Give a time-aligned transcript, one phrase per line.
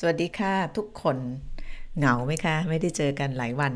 [0.00, 1.18] สวัสดีค่ะทุกคน
[1.96, 3.74] เหงาไหมคะ ไม่ได้เจอกันหลายวัน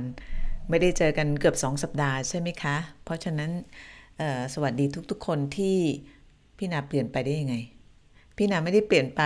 [0.70, 3.50] ไม่ได้เจอกันเกือบสองสัปดาห์ใช่ไหมคะ เพราะฉะนั้น
[4.54, 5.76] สวัสดีทุกๆ คนที่
[6.58, 7.56] พี่นาเปลี่ยนไปได้ยังไง
[8.36, 9.22] พี่นาไม่ได้เปลี่ยนไป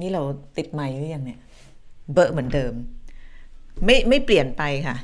[0.00, 0.22] นี่เรา
[0.56, 1.40] ติดใหม่หรือยังเนี่ย
[2.12, 2.72] เบอะเหมือนเดิม
[3.84, 4.96] ไม่ไม่เปลี่ยนไปค่ะ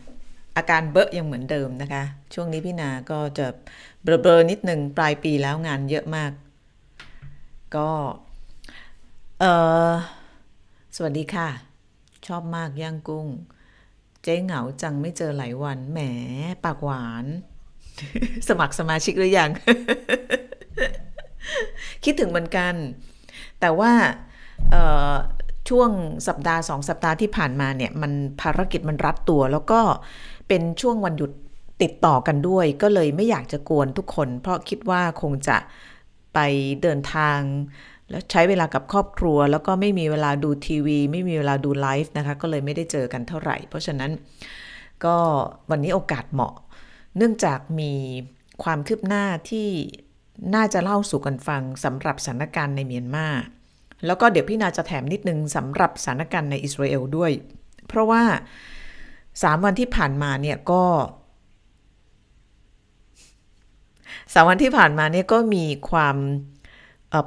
[0.57, 2.03] อาการเบอะยังเหมือนเดิมนะคะ
[2.35, 3.47] ช่วงนี้พี่นาก็จะ
[4.03, 6.33] เบลอๆนิดหนึ่งปลายปีแล้วงานเยอะมาก
[7.77, 7.89] ก็
[9.41, 9.47] เอ
[9.91, 9.93] อ
[10.99, 11.49] สวัสดีค่ะ
[12.27, 13.27] ชอบมากย่างกุ้ง
[14.23, 16.01] เจ๊เหงาจังไม่เจอหลายวันแหม
[16.65, 17.25] ปากหวาน
[18.49, 19.51] สมัครสมาชิกหรือยัง
[22.05, 22.75] คิดถึงเหมือนกัน
[23.61, 23.93] แต่ว่า
[25.69, 25.91] ช่วง
[26.29, 29.81] สัปดาห์สองสัปดาห์ที่ผ่านมาเนี่ย มันภารกิจมันรัดตัว แล้วก็
[30.49, 31.31] เป็นช่วงวันหยุด
[31.83, 35.57] ติดต่อกันด้วย ก็เลยไม่อยากจะกวนทุกคน เพราะคิดว่าคงจะ
[36.35, 36.39] ไป
[36.83, 37.39] เดินทาง
[38.11, 44.11] แล้วใช้เวลากับครอบครัว แล้วก็ไม่มีเวลาดูทีวี ไม่มีเวลาดูไลฟ์นะคะ ก็เลยไม่ได้เจอกันเท่าไหร่ เพราะฉะนั้น
[45.05, 45.17] ก็
[45.71, 46.55] วันนี้โอกาสเหมาะ
[47.17, 47.93] เนื่องจากมี
[48.63, 49.69] ความคืบหน้าที่
[50.55, 53.29] น่าจะเล่าสู่กันฟังสำหรับสถานการณ์ในเมียนมา
[54.07, 57.33] แล้วก็เดี๋ยวพี่นาจะแถมนิดนึงสำหรับสถานการณ์ในอิสราเอลด้วย
[57.89, 58.23] เพราะว่า
[59.43, 60.85] สามวันที่ผ่านมาเนี่ยก็
[64.35, 66.17] สามวันที่ผ่านมาเนี่ยก็มีความ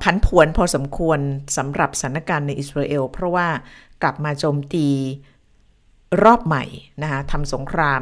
[0.04, 1.20] พันผวนพอสมควร
[1.58, 3.48] สำหรับสถานการณ์ในอิสราเอล เพราะว่า
[4.02, 4.88] กลับมาโจมตี
[6.23, 6.64] รอบใหม่
[7.02, 8.02] นะคะทำสงคราม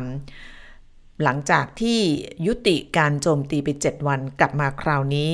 [1.24, 2.00] หลังจากที่
[2.48, 5.30] ยุติการโจมตีไป 7 วันกลับมาคราวนี้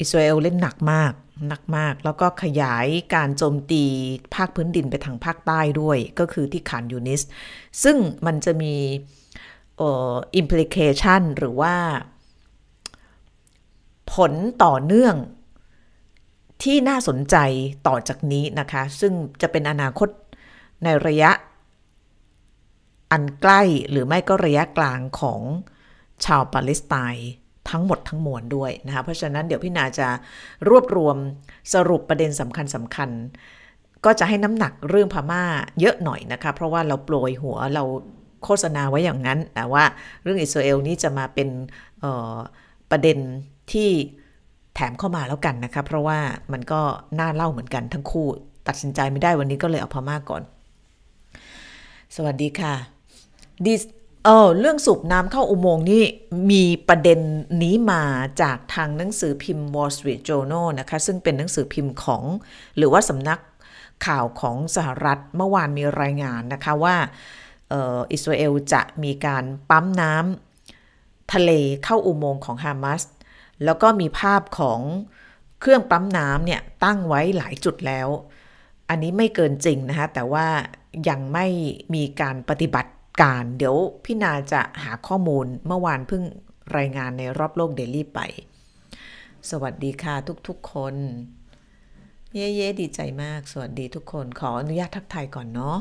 [0.00, 1.12] อิสราเอลเล่นหนักมาก
[1.48, 3.84] หนักมาก แล้วก็ขยายการโจมตี
[4.34, 7.20] ภาคพื้นดินไปทางภาคใต้ด้วย ก็คือที่ขานยูนิส
[7.82, 8.74] ซึ่งมันจะมี
[9.80, 11.74] อิมพลิเคชันหรือว่า
[14.12, 14.32] ผล
[14.64, 15.14] ต่อเนื่อง
[16.62, 17.36] ที่น่าสนใจ
[17.86, 20.08] ต่อจากนี้นะคะ ซึ่งจะเป็นอนาคต
[20.84, 21.30] ในระยะ
[23.12, 25.40] อันใกล้หรือไม่ก็ระยะกลางของ
[26.24, 27.30] ชาวปาเลสไตน์
[27.70, 30.08] ทั้งหมดทั้งมวลด้วยนะคะเพราะฉะนั้นเดี๋ยวพี่นาจะ
[30.68, 31.16] รวบรวม
[31.74, 33.10] สรุปประเด็นสำคัญสำคัญ
[34.04, 35.44] ก็จะให้น้ำหนักเรื่องพม่า
[35.80, 37.84] เยอะหน่อยนะคะ เพราะว่าเราโปรยหัวเรา
[38.44, 39.84] โฆษณาไว้อย่างนั้นแต่ว่า
[40.22, 41.48] เรื่องอิสราเอลนี้จะมาเป็น
[42.90, 43.18] ประเด็น
[43.72, 43.90] ที่
[44.80, 46.18] แถมเข้ามาแล้วกันนะคะ เพราะว่า
[46.52, 46.80] มันก็
[47.18, 48.26] น่าเล่าเหมือนกันทั้งคู่
[48.68, 50.42] ตัดสินใจไม่ได้วันนี้ก็เลยเอาพม่ากก่อน
[52.16, 52.74] สวัสดีค่ะ
[53.64, 53.74] ดิ
[54.24, 56.04] เออเรื่องสูบน้ำเข้าอุโมงค์นี่
[56.50, 57.20] มีประเด็น
[57.62, 58.02] นี้มา
[58.42, 62.22] จากทางหนังสือพิมพ์ Wall Street Journal นะคะ ซึ่งเป็นหนังสือพิมพ์ของ
[62.76, 63.40] หรือว่าสำนัก
[64.06, 66.96] ข่าวของสหรัฐเมื่อวานมีรายงานนะคะว่า
[68.12, 71.50] อิสราเอลจะมีการปั๊มน้ำทะเล
[71.84, 73.02] เข้าอุโมงค์ของฮามาส
[73.64, 74.80] แล้วก็มีภาพของ
[75.60, 78.08] เครื่องปั๊มน้ำเนี่ยตั้งไว้หลายจุดแล้ว
[78.88, 80.46] อันนี้ไม่เกินจริงนะคะแต่ว่า
[81.08, 81.46] ยังไม่
[81.94, 82.92] มีการปฏิบัติ
[83.22, 86.22] การ เดี๋ยวพี่นาจะหาข้อมูลเมื่อวานเพิ่ง
[86.76, 88.20] รายงานในรอบโลกเดลี่ไป
[89.50, 90.14] สวัสดีค่ะ
[90.48, 90.94] ทุกๆคน
[92.34, 95.78] เย้ๆดีใจมาก สวัสดีทุกคน ขออนุญาตทักทายก่อนเนาะ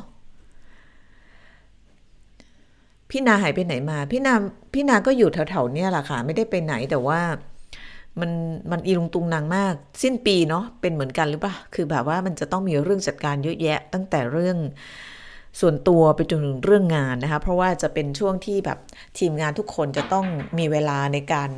[3.09, 4.33] พี่นาหายไปไหนมา พี่นา
[4.73, 7.21] พี่นาก็อยู่แถวๆเนี่ยแหละค่ะ ไม่ได้ไปไหนแต่ว่า
[8.21, 8.31] มัน
[8.71, 9.73] มันอีลุงตุงนางมาก
[10.03, 14.57] สิ้นปีเนาะเป็นเหมือนกันหรือปะคือแบบว่ามันจะต้องมีเรื่องจัดการเยอะแยะ ตั้งแต่เรื่อง
[15.59, 18.79] ส่วนตัวไปจนถึงเรื่องงานนะคะ เพราะว่าจะเป็นช่วงที่แบบ
[19.19, 20.25] ทีมงานทุกคนจะต้อง
[20.57, 21.49] มีเวลาในการ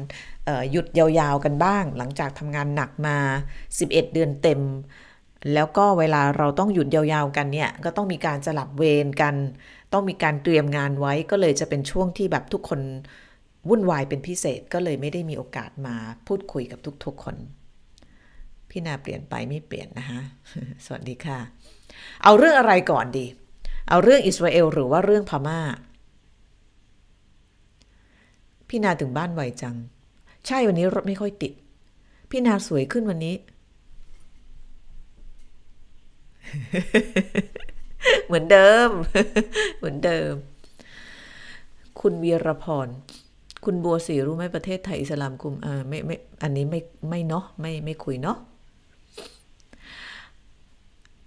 [0.71, 3.17] หยุดยาวๆกันบ้าง หลังจากทำงานหนักมา
[3.67, 4.61] 11 เดือนเต็ม
[5.53, 9.35] แล้วก็เวลาเราต้องหยุดยาวๆกันเนี่ยก็ต้องมีการสลับเวรกัน
[9.93, 12.81] ต้องมีการเตรียมงานไว้ก็เลยจะเป็นช่วงที่แบบทุกคน
[13.67, 15.95] วุ่นวายเป็นพิเศษก็เลยไม่ได้มีโอกาสมา
[16.27, 17.35] พูดคุยกับทุกๆคน
[18.69, 20.21] พี่นาเปลี่ยนไปไม่เปลี่ยนนะคะ
[20.85, 21.39] สวัสดีค่ะ
[22.23, 23.25] เอาเรื่องอะไรก่อนดี
[23.89, 25.61] เอาเรื่องอิสราเอลหรือว่าเรื่องพมา่า
[28.69, 29.75] พี่นาถึงบ้านไวจัง
[30.47, 31.53] ใช่วันนี้รถไม่ค่อยติด
[32.29, 33.35] พี่นาสวยขึ้นวันนี้
[38.25, 38.89] เหมือนเดิม
[39.77, 40.33] เหมือนเดิม
[41.99, 42.87] คุณวีรพร
[43.65, 46.79] คุณบัวสีรู้ไหมประเทศไทยอิสลามกลุ่มอ่าไม่ไม่อันนี้ไม่
[47.09, 48.37] ไม่เนาะไม่ไม่คุยเนาะ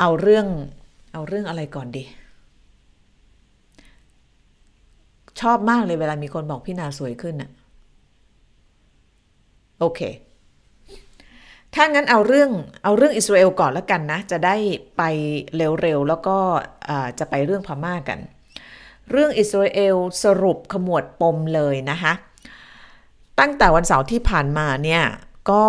[0.01, 0.47] เอาเรื่อง
[1.13, 2.05] เอาเรื่องอะไรก่อนดี
[5.41, 7.51] ชอบมากเลยเวลามีคนบอกพี่นาสวยขึ้นอะ
[9.79, 10.01] โอเค
[11.75, 12.51] ถ้างั้นเอาเรื่อง
[12.85, 14.57] เอาเรื่องอิสราเอลก่อนแล้วกันนะ จะได้
[14.97, 15.03] ไป
[15.57, 16.37] เร็วๆ แล้วก็
[17.19, 18.19] จะไปเรื่องพม่ากัน
[19.11, 22.13] เรื่องอิสราเอลสรุปขมวดปมเลยนะคะ
[23.41, 25.03] ตั้งแต่วันเสาร์ที่ผ่านมาเนี่ย
[25.51, 25.65] ก็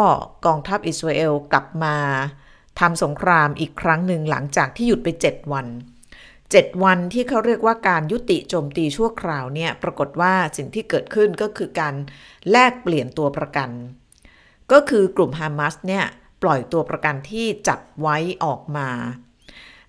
[0.45, 1.95] กองทัพอิสราเอลกลับมา
[2.80, 5.68] ทำสงครามอีกครั้งหนึ่งหลังจากที่หยุดไป 7 วัน
[6.24, 11.95] 7 วันที่เขาเรียกว่าการยุติโจมตีชั่วคราวเนี่ยปรากฏว่าสิ่งที่เกิดขึ้นก็คือการ
[12.51, 13.69] แลกเปลี่ยนตัวประกัน
[14.71, 16.06] ก็คือกลุ่มฮามาสเนี่ย
[16.44, 18.89] ปล่อยตัวประกันที่จับไว้ออกมา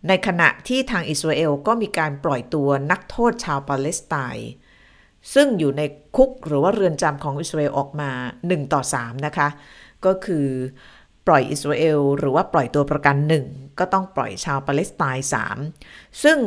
[0.08, 4.48] ในขณะที่ทางอิสราเอลก็มีการปล่อยตัวนักโทษชาวปาเลสไตน์
[5.34, 5.82] ซึ่งอยู่ใน
[6.16, 8.10] คุกหรือว่าเรือนจำของอิสราเอลออกมา
[8.44, 9.48] 1 ต่อ 3 นะคะ
[10.04, 10.46] ก็คือ
[11.26, 13.46] ปล่อยอิสราเอลหรือว่าปล่อยตัวประกันหนึ่ง
[13.78, 15.26] ก็ต้องปล่อยชาวปาเลสไตน์
[15.70, 16.38] 3 ซึ่ง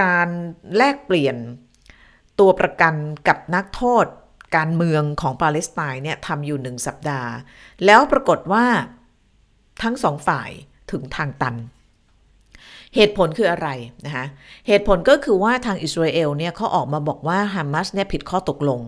[0.00, 0.28] การ
[0.76, 1.36] แลกเปลี่ยน
[2.40, 2.94] ตัวประกัน
[3.28, 4.06] กับนักโทษ
[4.56, 7.30] การเมืองของปาเลสไตน์เนี่ยทำอยู่หนึ่งสัปดาห์
[7.84, 8.66] แล้วปรากฏว่า
[9.82, 10.50] ทั้งสองฝ่าย
[10.90, 11.56] ถึงทางตัน
[12.94, 13.68] เหตุผลคืออะไร
[14.04, 14.26] นะคะ
[14.66, 18.80] เหตุผลก็คือว่าทางอิสราเอลเนี่ยเขาออกมาบอกว่าฮามาสเนี่ยผิดข้อตกลง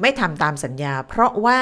[0.00, 1.58] ไม่ทำตามสัญญา เพราะว่า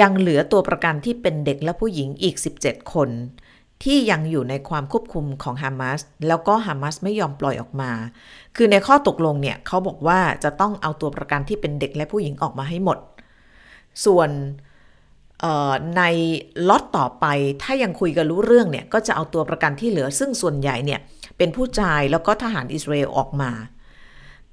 [0.00, 3.10] ยังเหลือตัวประกันที่เป็นเด็กและผู้หญิงอีก 17 คน
[3.82, 7.90] ที่ยังอยู่ในความควบคุมของฮามาสแล้วก็ฮามาสไม่ยอมปล่อยออกมา
[8.56, 12.98] คือในข้อตกลงเนี่ยเขาบอกว่าจะต้องเอาตัวประกันที่เป็นเด็กและผู้หญิงออกมาให้หมด
[14.04, 14.30] ส่วน
[15.96, 16.02] ใน
[16.68, 17.26] ล็อตต่อไป
[17.62, 21.00] ถ้ายังคุยกันรู้เรื่องเนี่ย ก็จะเอาตัวประกันที่เหลือ ซึ่งส่วนใหญ่เนี่ย
[21.36, 23.50] เป็นผู้ชายแล้วก็ทหารอิสราเอลออกมา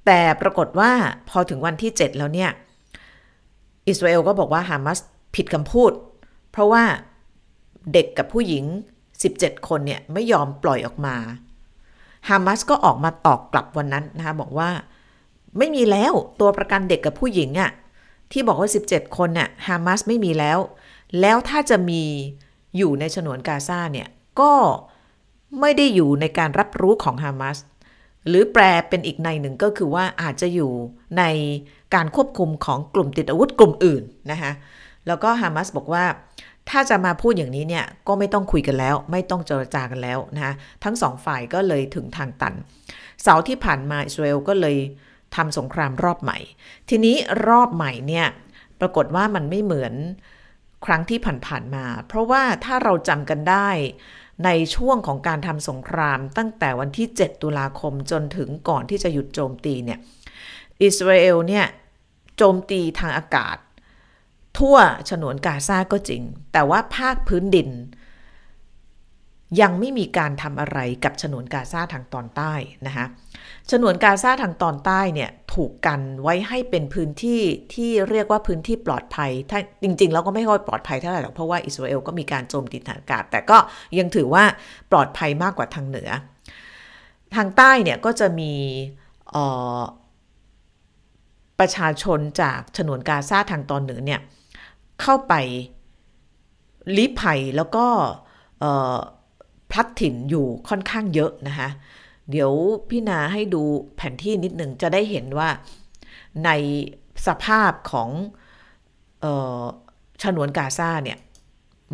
[0.06, 0.90] แต่ปรากฏว่า
[1.28, 2.50] พอถึงวันที่ 7 แล้วเนี่ย
[3.88, 4.98] อิสราเอลก็บอกว่าฮามาส
[5.34, 5.92] ผิดคำพูด
[6.50, 6.84] เพราะว่า
[7.92, 8.64] เด็กกับผู้หญิง
[9.16, 11.16] 17 คนเนี่ย ไม่ยอมปล่อยออกมา
[12.28, 14.70] ฮามาสก็ออกมาตอกกลับวันนั้นนะคะบอกว่า
[15.58, 17.70] ไม่มีแล้วตัวประกันเด็กกับผู้หญิงอะ่ะ
[18.32, 20.58] ที่บอกว่า 17 คนน่ะฮามาสไม่มีแล้ว
[21.20, 22.02] แล้วถ้าจะมี
[22.76, 24.08] อยู่ในฉนวนกาซาเนี่ย
[24.40, 24.52] ก็
[25.60, 27.58] ไม่ได้อยู่ในการรับรู้ของฮามาส
[28.28, 30.72] หรือแปลเป็นอีกในหนึ่งก็คือว่าอาจจะอยู่
[31.18, 31.24] ใน
[31.94, 34.52] การควบคุมของกลุ่มติดอาวุธกลุ่มอื่นนะคะ
[35.06, 36.04] แล้วก็ฮามาสบอกว่า
[36.70, 40.54] ถ้าจะมาพูดอย่างนี้เนี่ยก็ไม่ต้องคุยกันแล้ว ไม่ต้องเจรจากันแล้วนะคะ
[40.84, 42.54] ทั้งสองฝ่ายก็เลยถึงทางตัน
[43.22, 44.76] เสาร์ที่ผ่านมาอิสราเอลก็เลย
[45.36, 46.38] ทำสงครามรอบใหม่
[46.88, 47.16] ทีนี้
[47.48, 48.26] รอบใหม่เนี่ย
[48.80, 49.94] ปรากฏว่ามันไม่เหมือน
[50.86, 53.68] ครั้งที่ผ่านๆมา เพราะว่าถ้าเราจำกันได้
[54.44, 59.98] ในช่วงของการทำสงครามตั้งแต่วันที่ 7 ตุลาคมจนถึงก่อนที่จะหยุดโจมตีเนี่ย
[60.82, 61.66] อิสราเอลเนี่ย
[62.36, 63.56] โจมตีทางอากาศ
[64.58, 64.76] ทั่ว
[65.10, 66.22] ฉนวนกาซาก็จริง
[66.52, 67.68] แต่ว่าภาคพื้นดิน
[69.60, 72.52] ยังไม่มีการทำอะไรกับฉนวนกาซาทางตอนใต้
[72.86, 73.06] นะคะ
[73.70, 77.42] ฉนวนกาซาทางตอนใต้เนี่ยถูกกันไว้ให้เป็นพื้นที่
[77.74, 83.58] ที่เรียกว่าพื้นที่ปลอดภัย ถ้าจริง ๆ แล้วก็ไม่ค่อยปลอดภัยเท่าไหร่หรอกเพราะว่าอิสราเอลก็มีการโจมตีทางอากาศ แต่ก็
[83.98, 84.44] ยังถือว่า
[84.90, 86.10] ปลอดภัยมากกว่าทางเหนือ
[87.34, 88.52] ทางใต้เนี่ยก็จะมี
[91.58, 94.20] ประชาชนจากฉนวนกาซาทางตอนเหนือเนี่ย
[95.02, 95.34] เข้าไป
[96.96, 97.86] ลี้ภัยแล้วก็
[99.70, 101.68] พลัดถิ่นอยู่ค่อนข้างเยอะนะคะ
[102.30, 102.52] เดี๋ยว
[102.88, 103.62] พี่นาให้ดู
[103.96, 105.48] แผนที่นิดหนึ่งจะได้เห็นว่า
[106.44, 106.50] ใน
[107.26, 108.08] สภาพของ
[110.22, 111.18] ฉนวนกาซาเนี่ย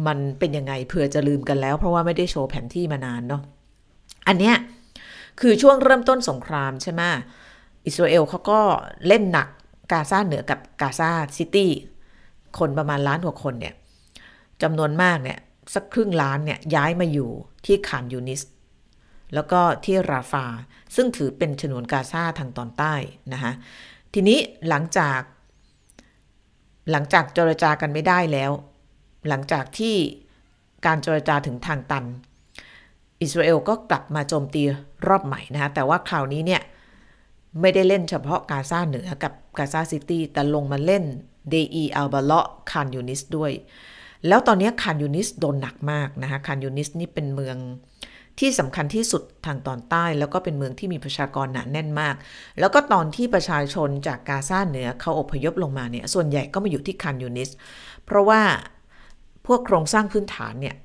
[0.07, 3.43] มันเป็นยังไงเผื่อจะลืมกันแล้ว เพราะว่าไม่ได้โชว์แผนที่มานานเนาะ
[4.29, 4.57] อันเนี้ย
[5.41, 7.03] คือช่วงเริ่มต้นสงครามใช่ไหม
[7.87, 8.61] อิสราเอลเขาก็
[9.07, 9.49] เล่นหนัก
[9.93, 11.71] กาซาเหนือกับกาซาซิตี้
[12.59, 13.75] คนประมาณล้านกว่าคนเนี่ย
[14.63, 15.39] จำนวนมากเนี่ย
[15.75, 17.31] สักครึ่งล้านเนี่ยย้ายมาอยู่
[17.65, 18.41] ที่ขานยูนิส
[19.35, 20.47] แล้วก็ที่ราฟา
[20.97, 22.95] ซึ่งถือเป็นฉนวนกาซาทางตอนใต้
[23.33, 23.53] นะคะ
[24.15, 25.21] ทีนี้หลังจาก
[26.91, 28.51] หลังจากเจรจากันไม่ได้แล้ว
[29.29, 29.95] หลังจากที่
[30.87, 32.05] การเจรจาถึงทางตัน
[33.23, 34.63] อิสราเอลก็กลับมาโจมตี
[35.09, 36.63] รอบใหม่นะคะแต่ว่าคราวนี้เนี่ย
[37.61, 41.05] ไม่ได้เล่นเฉพาะกาซาเหนือกับกาซาซิตี้แต่ลงมาเล่น
[41.51, 43.53] เดอีร์อัลบาลาห์คานยูนิสด้วย
[44.29, 47.57] แล้วตอนนี้คานยูนิสโดนหนักมากนะคะคานยูนิสนี่เป็นเมือง
[48.41, 52.15] ที่สำคัญที่สุดทางตอนใต้ แล้วก็เป็นเมืองที่มีประชากรหนาแน่นมาก
[52.61, 57.51] แล้วก็ตอนที่ประชาชนจากกาซาเหนือเขาอพยพลงมาเนี่ยส่วนใหญ่ก็มาอยู่ที่คานยูนิส
[58.05, 58.41] เพราะว่า
[59.47, 60.77] พวกโครงสร้างพื้นฐานเนี่ย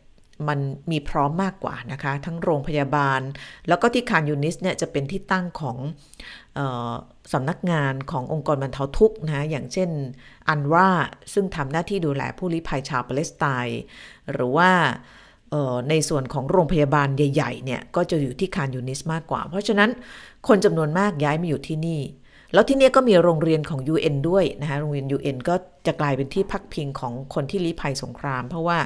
[0.50, 0.60] มัน
[0.91, 3.22] มีพร้อมมากกว่านะคะ ทั้งโรงพยาบาล
[3.67, 5.77] แล้วก็ที่คานยูนิสเนี่ยจะเป็นที่ตั้งของ
[7.34, 9.89] สำนักงานขององค์กรบรรเทาทุกข์นะอย่างเช่น
[10.50, 10.88] อันว่า
[11.34, 13.81] ซึ่งทำหน้าที่ดูแลผู้ลี้ภัยชาวปาเลสไตน์
[14.34, 14.72] หรือว่า
[15.89, 19.89] ในส่วนของโรงพยาบาลใหญ่ๆเนี่ยก็จะอยู่ที่คานยูนิสมากกว่า เพราะฉะนั้น
[20.48, 22.01] คนจำนวนมากย้ายมาอยู่ที่นี่
[22.53, 25.55] แล้วที่นี่ก็มีโรงเรียนของ UN ด้วยนะคะโรงเรียน UN ก็
[25.88, 28.77] จะกลายเป็นที่พักพิงของคนที่ลี้ภัยสงคราม เพราะว่า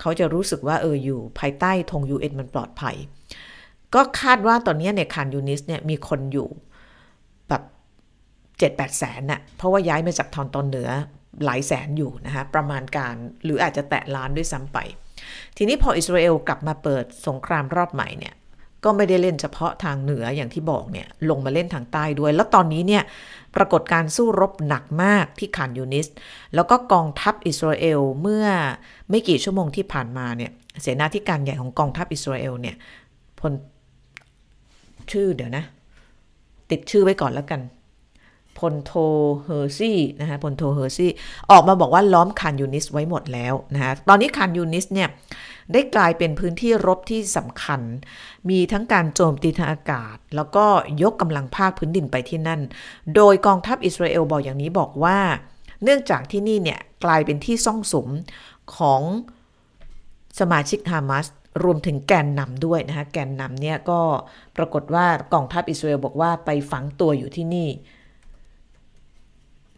[0.00, 2.96] เขาจะรู้สึกว่าเอออยู่ภายใต้ธง UN มันปลอดภัย
[3.94, 6.48] ก็คาดว่าตอนนี้ในคานยูนิสเนี่ยมีคนอยู่
[7.48, 7.62] แบบ
[8.58, 10.88] เจ็ดแปดแสนน่ะเพราะว่าย้ายมาจากทอนตอนเหนือ
[11.44, 13.14] หลายแสนอยู่นะคะประมาณการ
[13.44, 14.78] หรืออาจจะแตะล้านด้วยซ้ำไป
[15.56, 18.34] ทีนี้พออิสราเอลกลับมาเปิดสงครามรอบใหม่เนี่ย
[18.84, 23.02] ก็ไม่ได้เล่นเฉพาะทางเหนืออย่างที่บอกเนี่ยลงมาเล่นทางใต้ด้วย แล้วตอนนี้เนี่ย
[23.56, 26.06] ปรากฏการสู้รบหนักมากที่ขานยูนิส
[26.54, 28.46] แล้วก็กองทัพอิสราเอลเมื่อ
[29.10, 32.76] ไม่กี่ชั่วโมงที่ผ่านมาเนี่ยเสนาธิการใหญ่ของกองทัพอิสราเอลเนี่ย
[33.40, 33.52] พล
[35.12, 35.64] ชื่อเดี๋ยวนะ
[36.70, 37.60] ติดชื่อไว้ก่อนแล้วกัน
[38.62, 38.92] พลโท
[39.44, 41.10] เฮอร์ซี่นะคะพลโทเฮอร์ซี่
[41.50, 45.08] ออกมาบอกว่าล้อมคานยูนิสไว้หมดแล้วนะคะตอนนี้คานยูนิสเนี่ย
[45.72, 47.80] ได้กลายเป็นพื้นที่รบที่สำคัญ
[48.50, 50.64] มีทั้งการโจมตีทางอากาศ แล้วก็
[51.02, 52.60] ยกกำลังภาคพื้นดินไปที่นั่น
[53.16, 55.18] โดยกองทัพอิสราเอลบอกอย่างนี้บอกว่า
[55.82, 58.08] เนื่องจากที่นี่เนี่ยกลายเป็นที่ซ่องสม
[58.76, 59.02] ของ
[60.40, 61.26] สมาชิกฮามาส
[61.64, 64.00] รวมถึงแกนนำด้วยนะคะแกนนำเนี่ยก็
[64.56, 67.68] ปรากฏว่ากองทัพอิสราเอลบอกว่าไปฝังตัวอยู่ที่นี่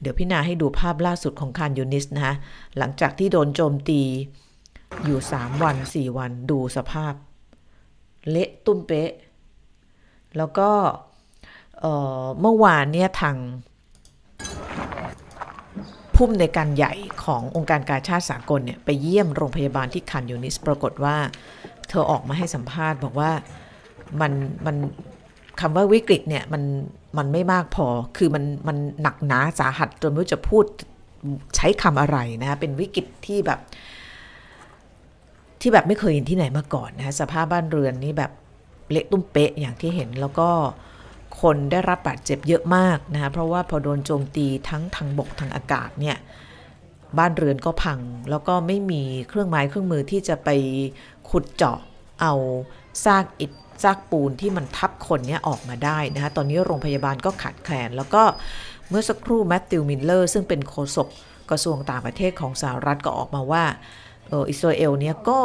[0.01, 2.35] เดี๋ยวพี่นาให้ดูภาพล่าสุดของคานยูนิสนะคะ
[2.79, 4.03] หลังจากที่โดนโจมตี
[5.05, 7.13] อยู่ 3 วัน 4 วันดูสภาพ
[8.31, 9.13] เละตุ้มเป๊ะ
[10.37, 10.71] แล้วก็
[12.41, 13.37] เมื่อวานเนี่ยทาง
[16.15, 21.17] ผู้ในการใหญ่ขององค์การการชาติสากลเนี่ยไปเยี่ยมโรงพยาบาลที่คันยูนิส ปรากฏว่า
[21.89, 23.31] เธอออกมาให้สัมภาษณ์บอกว่า
[24.21, 24.33] มัน
[24.67, 24.77] มัน
[25.61, 26.63] คำว่าวิกฤตเนี่ยมัน
[27.18, 30.64] มันไม่มากพอ คือมันมันหนักหนาสาหัสจนไม่รู้จะพูด
[31.56, 33.61] ใช้คำอะไรนะเป็นวิกฤตที่แบบ
[35.61, 38.33] ที่แบบไม่เคยเห็นที่ไหนมาก่อนนะสภาพบ้านเรือนนี่แบบ
[38.90, 40.49] เละตุ้มเป๊ะอย่างที่เห็นแล้วก็
[41.40, 46.16] คนได้รับบาดเจ็บเยอะมากนะคะเพราะว่าพอโดนโจมตีทั้งทางบกทางอากาศเนี่ย
[47.18, 50.49] บ้านเรือนก็พัง แล้วก็ไม่มีเครื่องไม้เครื่องมือที่จะไป
[51.30, 51.78] ขุดเจาะ
[52.21, 52.35] เอา
[53.04, 53.52] ซากอิฐ
[53.83, 58.23] ซากปูนที่มันทับคนเนี้ยออกมาได้นะคะตอนนี้โรงพยาบาลก็ขาดแคลน แล้วก็
[58.88, 61.09] เมื่อสักครู่แมทธิวมิลเลอร์ ซึ่งเป็นโฆษก
[61.50, 63.64] กระทรวงต่างประเทศของสหรัฐก็ออกมาว่า
[64.50, 65.40] อิสราเอลเนี่ยก็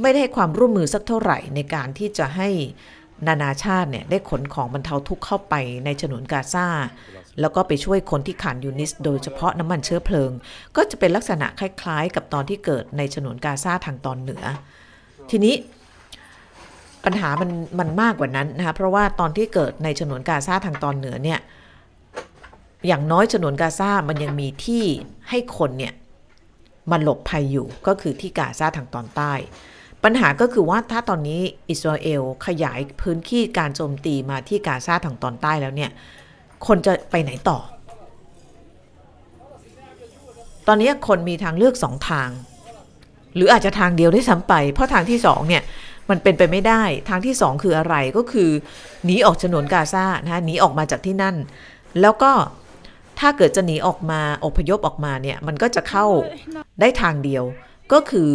[0.00, 2.48] ไม่ได้ให้ความร่วมมือสักเท่าไหร่ในการที่จะให้
[3.28, 5.54] นานาชาติเนี่ยได้ขนของบรรเทาทุกข์เข้าไป
[5.84, 6.66] ในฉนวนกาซา
[7.40, 10.30] แล้วก็ไปช่วยคนที่ขาดยูนิส โดยเฉพาะน้ำมันเชื้อเพลิง
[10.76, 14.44] ก็จะเป็นลักษณะคล้ายๆ กับตอนที่เกิดในฉนวนกาซาทางตอนเหนือ
[15.30, 15.54] ทีนี้
[17.04, 21.40] ปัญหามันมันมากกว่านั้นนะคะเพราะว่าตอนที่เกิดในฉนวนกาซาทางตอนเหนือเนี่ย
[22.86, 24.84] อย่างน้อยฉนวนกาซามันยังมีที่
[25.28, 25.92] ให้คนเนี่ย
[26.90, 29.32] มาหลบภัยอยู่ก็คือที่กาซาทางตอนใต้
[30.04, 31.40] ปัญหาก็คือว่าถ้าตอนนี้
[31.70, 35.90] อิสราเอลขยายพื้นที่การโจมตีมาที่กาซาทางตอนใต้แล้วเนี่ย
[36.66, 37.58] คนจะไปไหนต่อ
[40.66, 42.28] ตอนนี้คนมีทางเลือกสองทาง
[43.34, 45.62] หรืออาจจะทางเดียวได้ซ้ำไป เพราะทางที่สองเนี่ย
[46.10, 48.50] มันเป็นไปไม่ได้ ทางที่สองคืออะไรก็คือ
[49.04, 51.36] หนีออกฉนวนกาซานะหนีออกมาจากที่นั่น
[52.00, 52.32] แล้วก็
[53.20, 56.06] ถ้าเกิดจะหนีออกมาอพยพออกมาเนี่ยมันก็จะเข้า
[56.80, 57.44] ได้ทางเดียว
[57.92, 58.30] ก็คือ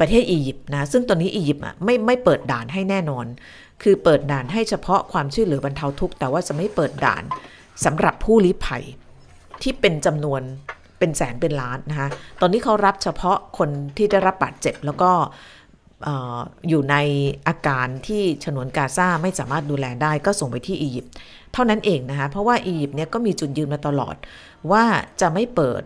[0.00, 3.26] ประเทศอียิปต์นะซึ่งตอนนี้อียิปต์อะไม่ไม่เปิดด่านให้แน่นอน
[3.82, 7.22] คือเปิดด่านให้เฉพาะความช่วยเหลือบรรเทาทุกข์แต่ว่าจะไม่เปิดด่าน
[7.84, 8.84] สำหรับผู้ลี้ภัย
[9.62, 10.42] ที่เป็นจำนวน
[10.98, 12.08] เป็นแสนเป็นล้านนะคะ
[12.40, 15.10] ตอนนี้เขารับเฉพาะคนที่ได้รับบาดเจ็บแล้วก็
[16.68, 16.96] อยู่ใน
[17.48, 21.12] อาการที่ฉนวนกาซาไม่สามารถดูแลได้ก็ส่งไปที่อียิปต์
[21.52, 24.16] เท่านั้นเองนะคะเพราะว่าอียิปต์เนี่ยก็มีจุดยืนมาตลอด
[24.70, 24.84] ว่า
[25.20, 25.82] จะไม่เปิด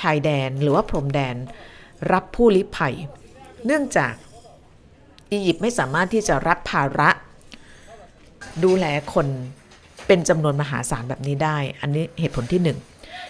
[0.00, 1.36] ชายแดนหรือว่าพรมแดน
[2.12, 2.94] รับผู้ลี้ภัย
[3.66, 4.12] เนื่องจาก
[5.32, 7.10] อียิปต์ไม่สามารถที่จะรับภาระ
[8.64, 9.26] ดูแลคน
[10.06, 12.78] เป็นจำนวนมหาศาลแบบนี้ได้ อันนี้เหตุผลที่หนึ่ง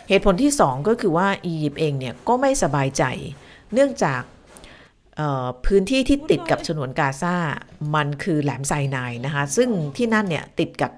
[0.09, 3.05] เหตุผลที่สองก็คือว่าอียิปต์เองเนี่ยก็ไม่สบายใจ
[3.73, 4.23] เนื่องจาก
[5.67, 7.35] พื้นที่ที่ติดกับฉนวนกาซา
[7.95, 10.93] มันคือแหลมไซนายนะคะ ซึ่งที่นั่นเนี่ยติดกับ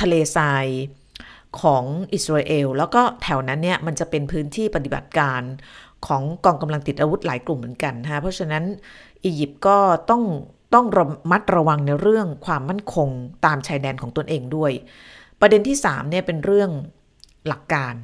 [0.00, 0.66] ทะเลทราย
[1.60, 1.84] ของ
[2.14, 5.42] อิสราเอล แล้วก็แถวนั้นเนี่ยมันจะเป็นพื้นที่ปฏิบัติการ
[6.06, 8.64] ของกองกำลังติดอาวุธหลายกลุ่มเหมือนกันนะคะเพราะฉะนั้น
[9.24, 9.78] อียิปต์ก็
[10.10, 10.22] ต้อง
[10.74, 13.08] ต้องระมัดระวังในเรื่องความมั่นคง
[13.44, 14.72] ตามชายแดนของตนเองด้วย
[15.40, 16.70] ประเด็นที่3เนี่ยเป็นเรื่อง
[17.48, 17.94] หลักการ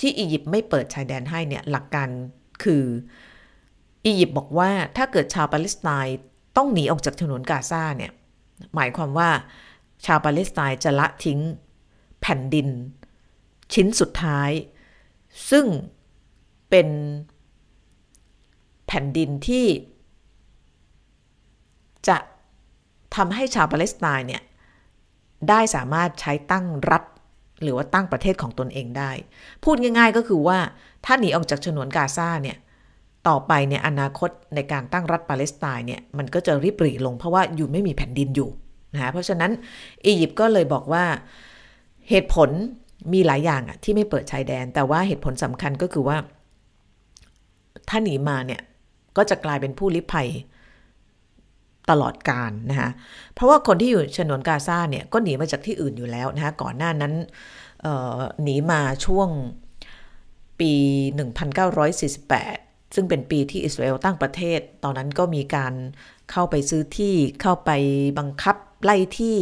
[0.00, 2.08] ที่อียิปต์ไม่เปิดชายแดนให้เนี่ยหลักการ
[2.62, 2.84] คือ
[4.06, 6.18] อียิปต์บอกว่าถ้าเกิดชาวปาเลสไตน์
[6.56, 8.12] ต้องหนีออกจากถนนกาซาเนี่ย
[8.74, 9.30] หมายความว่า
[10.06, 11.40] ชาวปาเลสไตน์จะละทิ้ง
[12.22, 12.68] แผ่นดิน
[13.74, 14.50] ชิ้นสุดท้าย
[15.50, 15.66] ซึ่ง
[16.70, 16.88] เป็น
[18.86, 19.66] แผ่นดินที่
[22.08, 22.16] จะ
[23.16, 24.42] ทำให้ชาวปาเลสไตน์เนี่ย
[25.48, 27.02] ได้สามารถใช้ตั้งรัฐ
[27.62, 29.10] หรือว่าตั้งประเทศของตนเองได้
[29.64, 30.58] พูดง่าย ๆก็คือว่า
[31.04, 32.56] ถ้าหนีออกจากฉนวนกาซาเนี่ย
[33.28, 38.50] ต่อไปเนี่ยอนาคตในการตั้งรัฐปาเลสไตน์เนี่ยมันก็จะริบหรี่ลงเพราะว่าอยู่ไม่มีแผ่นดินอยู่
[38.94, 39.50] นะเพราะฉะนั้น
[40.06, 41.04] อียิปต์ก็เลยบอกว่า
[42.10, 42.50] เหตุผล
[43.12, 46.16] มีหลายอย่างอะที่ไม่เปิดชายแดน แต่ว่าเหตุผลสำคัญก็คือว่า
[47.88, 48.60] ถ้าหนีมาเนี่ย
[49.16, 50.28] ก็จะกลายเป็นผู้ลี้ภัย
[51.90, 52.90] ตลอดการนะคะ
[53.34, 57.12] เพราะว่าคนที่อยู่ฉนวนกาซาเนี่ยก็หนีมาจากที่อื่นอยู่แล้วนะคะก่อนหน้านั้น
[58.42, 59.28] หนีมาช่วง
[60.60, 60.72] ปี
[61.56, 65.74] 1948 ซึ่งเป็นปีที่อิสราเอลตั้งประเทศ ตอนนั้นก็มีการ
[66.30, 67.70] เข้าไปซื้อที่เข้าไป
[68.18, 69.38] บังคับไล่ที่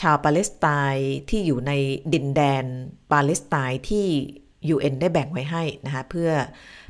[0.00, 1.72] ชาวปาเลสไตน์ที่อยู่ใน
[2.14, 2.64] ดินแดน
[3.12, 4.06] ปาเลสไตน์ที่
[4.74, 6.30] UN ได้แบ่งไว้ให้นะคะเพื่อ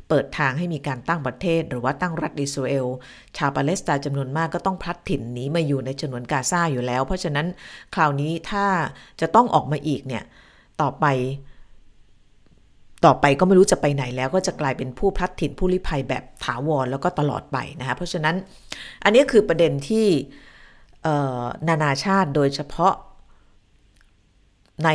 [0.07, 2.87] เปิดทางให้มีการตั้งประเทศ หรือว่าตั้งรัฐอิสราเอล
[3.37, 7.47] ชาวปาเลสไตน์จำนวนมากก็ต้องพลัดถิ่นหนีมาอยู่ในฉนวนกาซาอยู่แล้ว เพราะฉะนั้น
[7.95, 8.65] คราวนี้ถ้า
[9.21, 10.23] จะต้องออกมาอีกเนี่ย
[10.81, 11.05] ต่อไป
[13.05, 18.35] ต่อไปก็ไม่รู้จะไปไหนแล้วก็จะกลายเป็นผู้พลัดถิ่นผู้ลี้ภัยแบบถาวรแล้วก็ตลอดไปนะคะเพราะฉะนั้น
[19.03, 20.07] อันนี้คือประเด็นที่
[21.67, 22.93] นานาชาติโดยเฉพาะ
[24.85, 24.89] ใน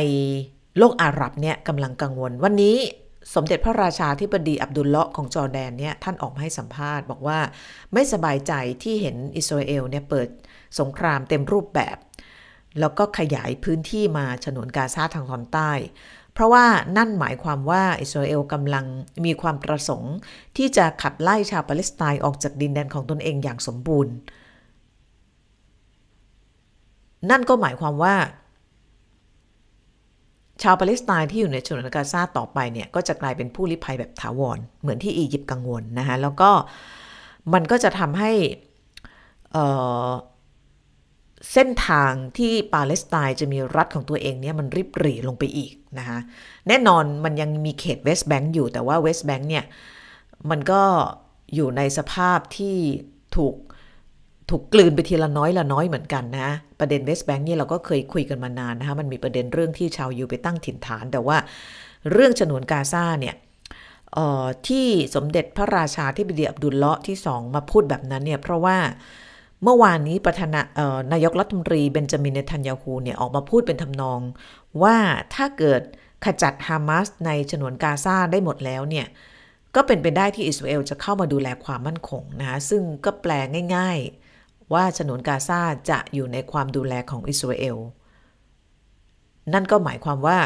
[0.77, 2.75] โลกอาหรับเนี่ยกำลังกังวล วันนี้
[3.35, 7.39] สมเด็จพระราชาธิบดีอับดุลเลาะของจอร์แดนเนี่ยท่านออกมาให้สัมภาษณ์บอกว่า
[7.93, 10.27] ไม่สบายใจที่เห็นอิสราเอลเนี่ยเปิด
[10.79, 11.97] สงครามเต็มรูปแบบ
[12.79, 15.71] แล้วก็ขยายพื้นที่มาฉนวนกาซาทางตอนใต้
[16.35, 16.65] เพราะว่า
[16.97, 18.85] นั่นหมายความว่าอิสราเอลกำลัง
[19.25, 20.15] มีความประสงค์
[20.57, 24.13] ที่จะขับไล่ชาวปาเลสไตน์ออกจากดินแดนของตนเองอย่างสมบูรณ์
[27.29, 28.15] นั่นก็หมายความว่า
[30.63, 36.51] ชาวปาเลสไตน์ที่อยู่ในชนวนกาซาต่อไปเนี่ย ก็จะกลายเป็นผู้ลี้ภัยแบบถาวร เหมือนที่อียิปต์กังวลนะคะแล้วก็
[37.53, 38.31] มันก็จะทำให้
[41.53, 46.19] เส้นทางที่ปาเลสไตน์จะมีรัฐของตัวเองเนี่ยมันริบหรี่ลงไปอีกนะคะ
[46.67, 49.65] แน่นอนมันยังมีเขตเวสต์แบงก์อยู่แต่ว่าเวสต์แบงก์เนี่ย
[50.49, 50.81] มันก็
[51.55, 52.77] อยู่ในสภาพที่
[53.35, 53.55] ถูก
[54.49, 56.49] ถูกกลืนไปทีละน้อยละน้อยเหมือนกันนะ
[56.79, 61.37] ประเด็นเวสต์แบงค์นี่เราก็เคยคุยกันมานานนะคะมันมีประเด็นเรื่องที่ชาวยูไปตั้งถิ่นฐาน แต่ว่า
[62.11, 63.35] เรื่องฉนวนกาซาเนี่ย
[64.67, 68.77] ที่สมเด็จพระราชาที่บดีอับดุลเลาะที่สองมาพูดแบบนั้นเนี่ยเพราะว่า
[69.65, 70.61] เมื่อวานนี้ประธานา
[71.13, 74.19] นายกรัฐมนตรีเบนจามินเนทันยาฮูเนี่ยออกมาพูดเป็นทำนอง
[74.83, 74.97] ว่า
[75.35, 75.81] ถ้าเกิด
[76.25, 79.07] ขจัดฮามาสในฉนวนกาซาได้หมดแล้วเนี่ย
[79.75, 83.31] ก็เป็นไปได้ที่อิสราเอลจะเข้ามาดูแลความมั่นคงนะคะซึ่งก็แปล
[83.75, 87.77] ง่ายๆ ว่าฉนวนกาซาจะอยู่ในความดูแลของอิสราเอล
[89.53, 90.39] นั่นก็หมายความว่า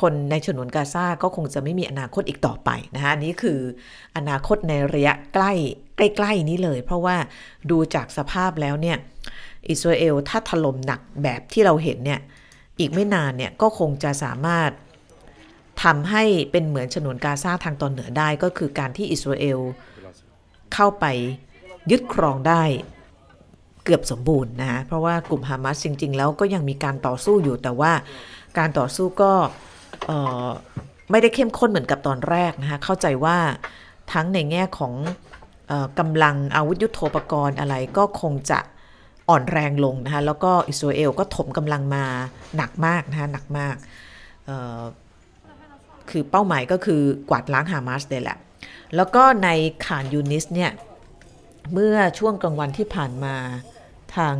[0.00, 3.58] คนในฉนวนกาซาก็คงจะไม่มีอนาคตอีกต่อไปนะคะนี่คือ
[4.16, 5.52] อนาคตในระยะใกล้
[6.00, 7.16] ใกล้ๆนี้เลย เพราะว่า
[7.70, 8.98] ดูจากสภาพแล้วเนี่ย
[9.70, 12.20] อิสราเอลถ้าถล่มหนักแบบที่เราเห็นเนี่ย
[12.78, 14.70] อีกไม่นานเนี่ยก็คงจะสามารถ
[15.82, 19.58] ทำให้เป็นเหมือนฉนวนกาซาทางตอนเหนือได้ก็คือการที่อิสราเอล
[20.74, 21.04] เข้าไป
[21.90, 22.62] ยึดครองได้
[23.84, 27.92] เกือบสมบูรณ์นะเพราะว่ากลุ่มฮามาสจริง ๆ แล้วก็ยังมีการต่อสู้อยู่แต่ว่า
[28.58, 29.32] การต่อสู้ก็
[31.10, 33.38] ไม่ได้เข้มข้นเหมือนกับตอนแรกนะคะเข้าใจว่า
[34.12, 34.92] ทั้งในแง่ของ
[35.98, 38.58] กำลังอาวุธยุโทโธปกรณ์อะไรก็คงจะ
[39.28, 42.04] อ่อนแรงลงนะคะแล้วก็อิสราเอลก็ถมกำลังมา
[42.56, 43.76] หนักมากนะคะหนักมาก
[46.10, 48.38] คือเป้าหมายก็คือกวาดล้างฮามาสเนี่ยแหละ
[48.96, 49.48] แล้วก็ใน
[49.86, 50.70] ขานยูนิสเนี่ย
[51.72, 53.34] เมื่อช่วงกลางวันที่ผ่านมา
[54.16, 54.36] ทาง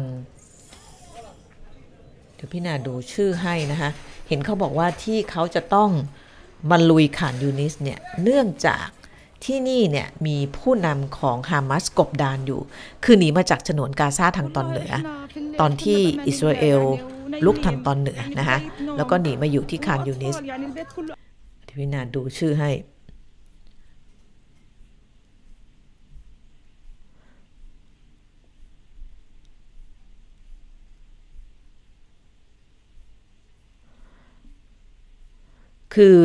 [2.35, 3.91] เดี๋ยวพี่นาดูชื่อให้นะคะ
[4.29, 5.91] เห็นเขาบอกว่าที่เขาจะต้อง
[6.71, 8.89] มาลุยขานยูนิสเนี่ยเนื่องจาก
[9.45, 12.61] ที่นี่เนี่ยมีผู้นำของฮามาสกบดานอยู่
[13.05, 14.93] คือหนีมาจากฉนวนกาซาทางตอนเหนือ
[15.61, 16.81] ตอนที่อิสราเอล
[17.45, 18.59] ลุกทางตอนเหนือนะคะ
[18.97, 20.37] แล้วก็หนีมาอยู่ที่คานยูนิส
[21.67, 22.71] ที่พี่นาดูชื่อให้
[35.95, 36.17] คือ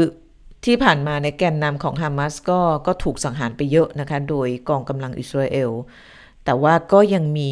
[0.65, 5.71] ที่ผ่านมาในแกนนำของฮามาสก็ก็ถูกสังหารไปเยอะนะคะ โดยกองกำลังอิสราเอล
[6.45, 7.51] แต่ว่าก็ยังมี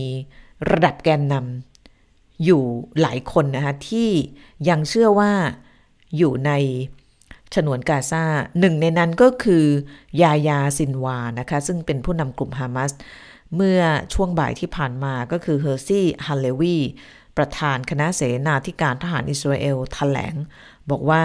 [0.72, 2.64] ระดับแกนนำอยู่
[3.02, 4.10] หลายคนนะคะที่
[4.70, 5.32] ยังเชื่อว่า
[6.18, 6.52] อยู่ใน
[7.56, 8.24] ฉนวนกาซา
[8.60, 9.66] หนึ่งในนั้นก็คือ
[10.22, 12.92] ยายาซินวานะคะ ซึ่งเป็นผู้นำกลุ่มฮามาส
[13.56, 13.82] เมื่อ
[14.14, 16.78] ช่วงบ่ายที่ผ่านมาก็คือเฮอร์ซี่ฮัลเลวี
[17.38, 20.36] ประธานคณะเสนาธิการทหารอิสราเอลแถลง
[20.90, 21.24] บอกว่า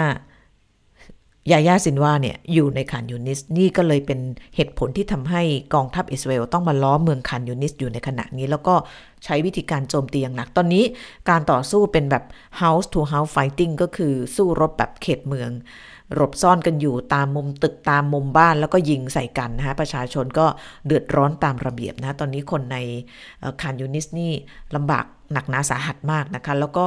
[1.50, 4.20] ยาย่าซินวาเนี่ยอยู่ในขานยูนิสนี่ก็เลยเป็น
[4.56, 5.42] เหตุผลที่ทำให้
[5.74, 8.74] กองทัพอิสราเอลต้องมาล้อมเมืองขานยูนิสอยู่ในขณะนี้ แล้วก็
[9.24, 10.84] ใช้วิธีการโจมตีอย่างหนัก ตอนนี้
[11.30, 12.24] การต่อสู้เป็นแบบ
[12.61, 15.50] house to house fighting ก็คือสู้รบแบบเขตเมือง
[16.14, 20.46] หลบซ่อนกันอยู่ตามมุมตึกตามมุมบ้านแล้วก็ยิงใส่กันนะฮะ ประชาชนก็
[20.87, 22.76] เดือดร้อนตามระเบียบนะ ตอนนี้คนใน
[23.61, 24.32] คานยูนิสนี่
[24.76, 26.84] ลำบากหนักหนาสาหัสมากนะคะ แล้วก็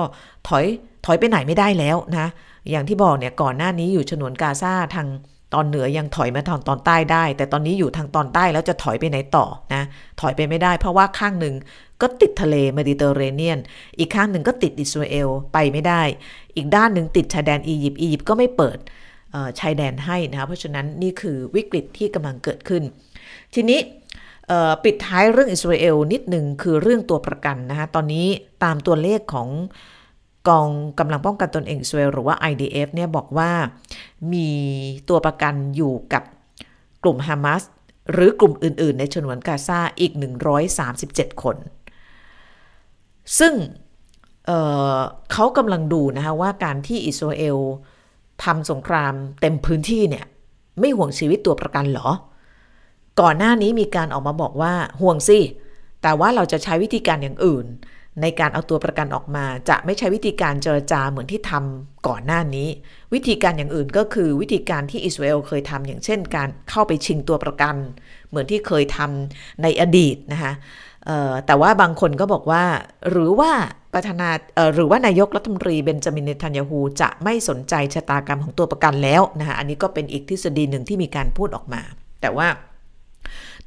[0.47, 0.65] ถอย
[1.05, 2.27] ถอยไปไหนไม่ได้แล้วนะ
[2.69, 5.07] อย่างที่บอกเนี่ยก่อนหน้านี้อยู่ฉนวนกาซาทาง
[5.53, 9.83] ตอนเหนือยังถอยมาทางตอนใต้ได้ แต่ตอนนี้อยู่ทางตอนใต้แล้วจะถอยไปไหนต่อนะ
[10.21, 11.55] ถอยไปไม่ได้ เพราะว่าข้างหนึ่ง
[12.01, 13.59] ก็ติดทะเลเมดิเตอร์เรเนียน
[13.99, 16.01] อีกข้างหนึ่งก็ติดอิสราเอลไปไม่ได้
[16.55, 18.77] อีกด้านหนึ่งติดชายแดนอียิปต์อียิปต์ก็ไม่เปิด
[19.59, 22.83] ชายแดนให้นะคะเพราะฉะนั้นนี่คือวิกฤตที่กำลังเกิดขึ้น
[23.53, 23.79] ทีนี้
[24.83, 28.27] ปิดท้ายเรื่องอิสราเอลนิดหนึ่งคือเรื่องตัวประกันนะคะตอนนี้
[28.63, 29.47] ตามตัวเลขของ
[30.47, 30.67] กอง
[30.99, 33.51] กำลังป้องกันตนเองอิสราเอลหรือว่า IDF เนี่ยบอกว่า
[34.33, 34.49] มี
[35.09, 36.23] ตัวประกันอยู่กับ
[37.03, 37.63] กลุ่มฮามาส
[38.11, 40.11] หรือกลุ่มอื่น ๆ ในฉนวนกาซาอีก
[40.77, 41.57] 137 คน
[43.39, 43.53] ซึ่ง
[44.45, 47.57] เเขากำลังดูนะคะว่าการที่อิสราเอล
[48.43, 50.25] ทำสงครามเต็มพื้นที่เนี่ย
[50.79, 52.09] ไม่ห่วงชีวิตตัวประกันหรอ
[53.21, 55.39] ก่อนหน้านี้มีการออกมาบอกว่าห่วงสิ
[56.01, 57.65] แต่ว่าเราจะใช้วิธีการอย่างอื่น
[58.21, 62.67] ในการเอาตัวประกันออกมา จะไม่ใช้วิธีการเจรจาเหมือนที่ทำก่อนหน้านี้
[63.13, 67.75] วิธีการอย่างอื่นก็คือวิธีการที่อิสราเอลเคยทำอย่างเช่น การเข้าไปชิงตัวประกัน
[68.29, 70.53] เหมือนที่เคยทำในอดีตนะคะ
[71.45, 72.63] แต่ว่าบางคนก็บอกว่า
[73.09, 73.51] หรือว่า
[73.93, 74.29] ประธานา
[74.75, 81.81] หรือว่านายกรัฐมนตรีเบนจามินเนทันยาฮูจะไม่สนใจชะตากรรมของตัวประกันแล้วนะคะอันนี้ก็เป็นอีกทฤษฎีหนึ่งที่มีการพูดออกมา
[82.21, 82.47] แต่ว่า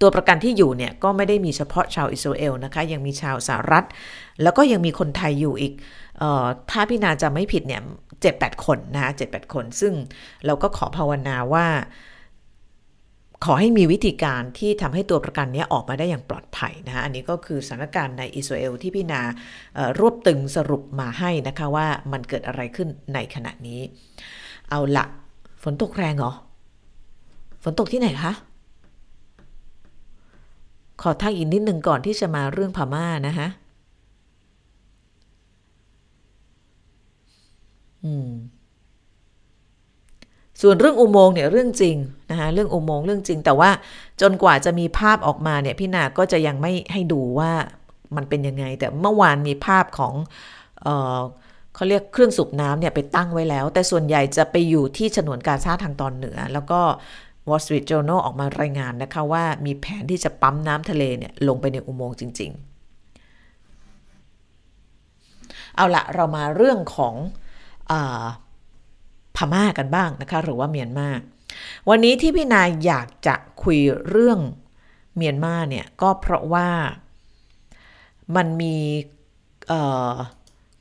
[0.00, 3.84] ตัวประกันที่อยู่เนี่ยก็ไม่ได้มีเฉพาะชาวอิสราเอลนะคะยังมีชาวสหรัฐ
[4.42, 5.72] แล้วก็ยังมีคนไทยอยู่อีก
[6.22, 7.82] ออถ้าพี่นาจะไม่ผิดเนี่ย
[8.22, 9.92] เจ็ดแปดคนนะคะเจ็ดแปดคน ซึ่ง
[10.46, 11.66] เราก็ขอภาวนาว่า
[13.44, 19.20] ขอให้มีวิธีการที่ทำให้ตัวประกันนี้ออกมาได้อย่างปลอดภัยนะคะอันนี้ก็คือสถานการณ์ในอิสราเอลที่พี่นา
[19.98, 23.80] รวบตึงสรุปมาให้นะคะว่ามันเกิดอะไรขึ้นในขณะนี้
[24.70, 25.04] เอาละ
[25.62, 26.32] ฝนตกแรงเหรอ
[27.62, 28.32] ฝนตกที่ไหนคะ
[31.02, 33.48] ขอทักอีกนิดหนึ่งก่อนที่จะมาเรื่องพม่านะคะ
[37.93, 37.93] อืม
[40.62, 41.96] ส่วนเรื่องอุโมงค์เนี่ยเรื่องจริง
[42.30, 43.70] นะคะเรื่องอุโมงค์เรื่องจริง แต่ว่า
[44.20, 47.52] จนกว่าจะมีภาพออกมาเนี่ยพี่นาก็จะยังไม่ให้ดูว่า
[48.16, 50.14] มันเป็นยังไง แต่เมื่อวานมีภาพของ
[50.82, 51.20] เออ
[51.74, 56.80] เขาเรียกเครื่องสูบน้ำเนี่ยไปตั้งไว้แล้ว แต่ส่วนใหญ่จะไปอยู่ที่ฉนวนกาซาทางตอนเหนือ แล้วก็
[57.48, 62.50] Wall Street Journal ออกมารายงานนะคะว่ามีแผนที่จะปั๊มน้ำทะเลเนี่ยลงไปในอุโมงค์จริง
[64.74, 67.14] ๆ เอาละเรามาเรื่องของ
[69.36, 71.08] พม่ากันบ้างนะคะ หรือว่าเมียนมา
[71.88, 74.38] วันนี้ที่พี่นายอยากจะคุยเรื่อง
[75.16, 76.68] เมียนมาเนี่ยก็เพราะว่า
[78.36, 78.76] มันมี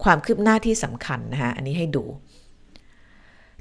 [0.03, 2.03] ความคืบหน้าที่สำคัญนะคะอันนี้ให้ดู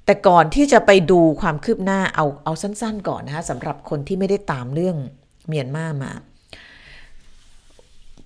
[0.05, 4.96] แต่ก่อนที่จะไปดูความคืบหน้าเอาเอาสั้นๆก่อนนะคะสำหรับคนที่ไม่ได้ตามเรื่อง
[5.48, 6.12] เมียนมามา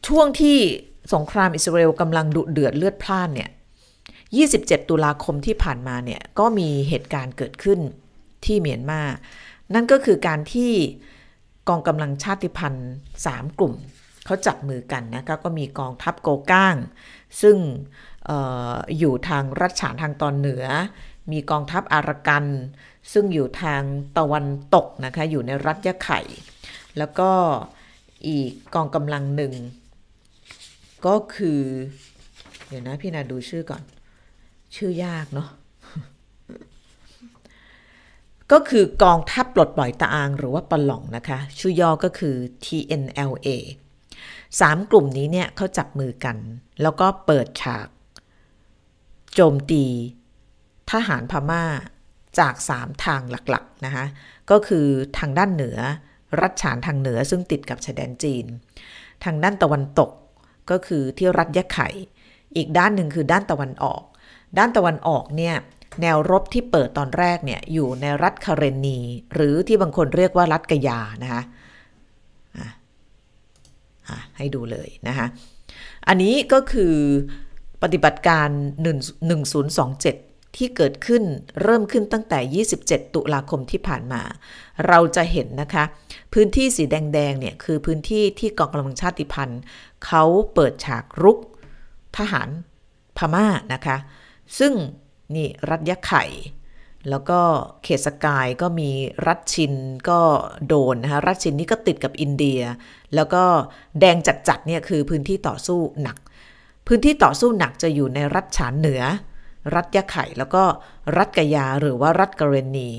[0.06, 0.58] ช่วงที่
[1.14, 3.50] สงครามอิสราเอลกำลังดุเดือดเลือดพล่านเนี่ย
[4.34, 7.80] 27 ตุลาคมที่ผ่านมาเนี่ยก็มีเหตุการณ์เกิดขึ้น
[8.44, 9.02] ที่เมียนมา
[9.74, 10.72] นั่นก็คือการที่
[11.68, 12.90] กองกำลังชาติพันธุ์
[13.24, 13.74] 3 กลุ่ม
[14.24, 16.76] เขาจับมือกันนะคะก็มีกองทัพโกก้าง
[17.42, 17.56] ซึ่ง
[18.28, 18.30] อ
[18.72, 20.64] ออยู่ทางรัฐฉานทางตอนเหนือ
[21.32, 22.44] มีกองทัพอารักัน
[23.12, 23.82] ซึ่งอยู่ทาง
[24.18, 26.20] ตะวันตกนะคะอยู่ในรัฐยะไข่
[26.98, 27.30] แล้วก็
[28.28, 29.54] อีกกองกำลังหนึ่ง
[31.06, 31.60] ก็คือ
[32.68, 33.82] เดี๋ยวนะพี่นาดูชื่อก่อน
[34.76, 35.48] ชื่อยากเนาะ
[38.52, 43.48] ก็คือกองทัพปลดปล่อยตาอางหรือว่าปล่องนะคะ ชื่อย่อก็คือ TNLA
[44.60, 46.36] สามกลุ่มนี้เนี่ยเขาจับมือกัน
[46.82, 47.88] แล้วก็เปิดฉาก
[49.34, 49.84] โจมตี
[50.90, 51.64] ทหารพม่า
[52.38, 54.04] จาก3ทางหลักๆนะคะ
[54.50, 54.86] ก็คือ
[55.18, 55.78] ทางด้านเหนือ
[56.40, 58.46] รัฐฉานทางเหนือซึ่งติดกับชายแดนจีน
[59.24, 60.10] ทางด้านตะวันตก
[60.70, 61.88] ก็คือที่รัฐยะไข่
[62.56, 64.02] อีกด้านหนึ่งคือด้านตะวันออก
[64.58, 65.54] ด้านตะวันออกเนี่ย
[66.02, 68.98] แนวรบที่เปิดตอนแรกเนี่ยอยู่ในรัฐคาเรนี
[69.34, 71.42] หรือที่บางคนเรียกว่ารัฐกยานะคะ
[74.36, 75.26] ให้ดูเลยนะคะ
[76.08, 76.94] อันนี้ก็คือ
[77.82, 81.22] ปฏิบัติการ 1027 ที่เกิดขึ้น
[81.62, 84.22] เริ่มขึ้นตั้งแต่ 27 ตุลาคมที่ผ่านมา
[84.88, 85.84] เราจะเห็นนะคะ
[86.32, 89.60] พื้นที่สีแดงๆเนี่ยคือพื้นที่ที่กองกำลังชาติพันธุ์
[90.06, 91.38] เขาเปิดฉากรุก
[92.16, 92.48] ทหาร
[93.16, 93.96] พม่านะคะ
[94.58, 94.72] ซึ่ง
[95.36, 96.24] นี่รัฐยะไข่
[97.10, 97.40] แล้วก็
[97.82, 98.90] เขตสกายก็มี
[99.26, 99.72] รัฐชิน
[100.08, 100.20] ก็
[100.68, 102.60] โดนนะคะรัฐชินนี่ก็ติดกับอินเดีย
[103.14, 103.42] แล้วก็
[104.00, 104.16] แดง
[104.48, 106.16] จัดๆเนี่ยคือพื้นที่ต่อสู้หนัก
[106.86, 109.02] พื้นที่ต่อสู้หนักจะอยู่ในรัฐฉานเหนือ
[109.74, 110.62] รัฐยะไข่แล้วก็
[111.16, 112.90] รัฐกยาหรือว่ารัฐกเรนี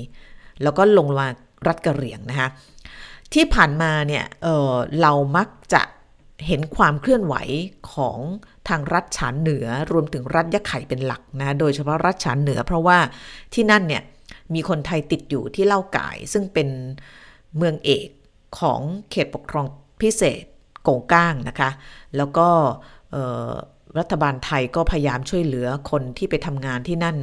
[0.62, 1.28] แล้วก็ลงมา
[1.66, 2.48] รัฐกะเหรี่ยงนะคะ
[3.34, 5.82] ที่ผ่านมาเนี่ยเเรามักจะ
[6.46, 7.34] เห็นความเคลื่อนไหว
[7.92, 8.18] ของ
[8.68, 12.98] ทางรัฐฉานเหนือรวมถึงรัฐยะไข่เป็นหลักนะโดยเฉพาะรัฐฉานเหนือ เพราะว่า
[13.54, 14.02] ที่นั่นเนี่ย
[14.54, 16.68] มีคนไทยติดอยู่ที่เล่าก่าย ซึ่งเป็น
[17.56, 18.08] เมืองเอก
[18.60, 19.66] ของเขตปกครอง
[20.00, 20.44] พิเศษ
[20.82, 21.70] โกงก้างนะคะ
[22.16, 22.48] แล้วก็
[23.98, 27.16] รัฐบาลไทยก็พยายามช่วยเหลือคนที่ไปทำงานที่นั่น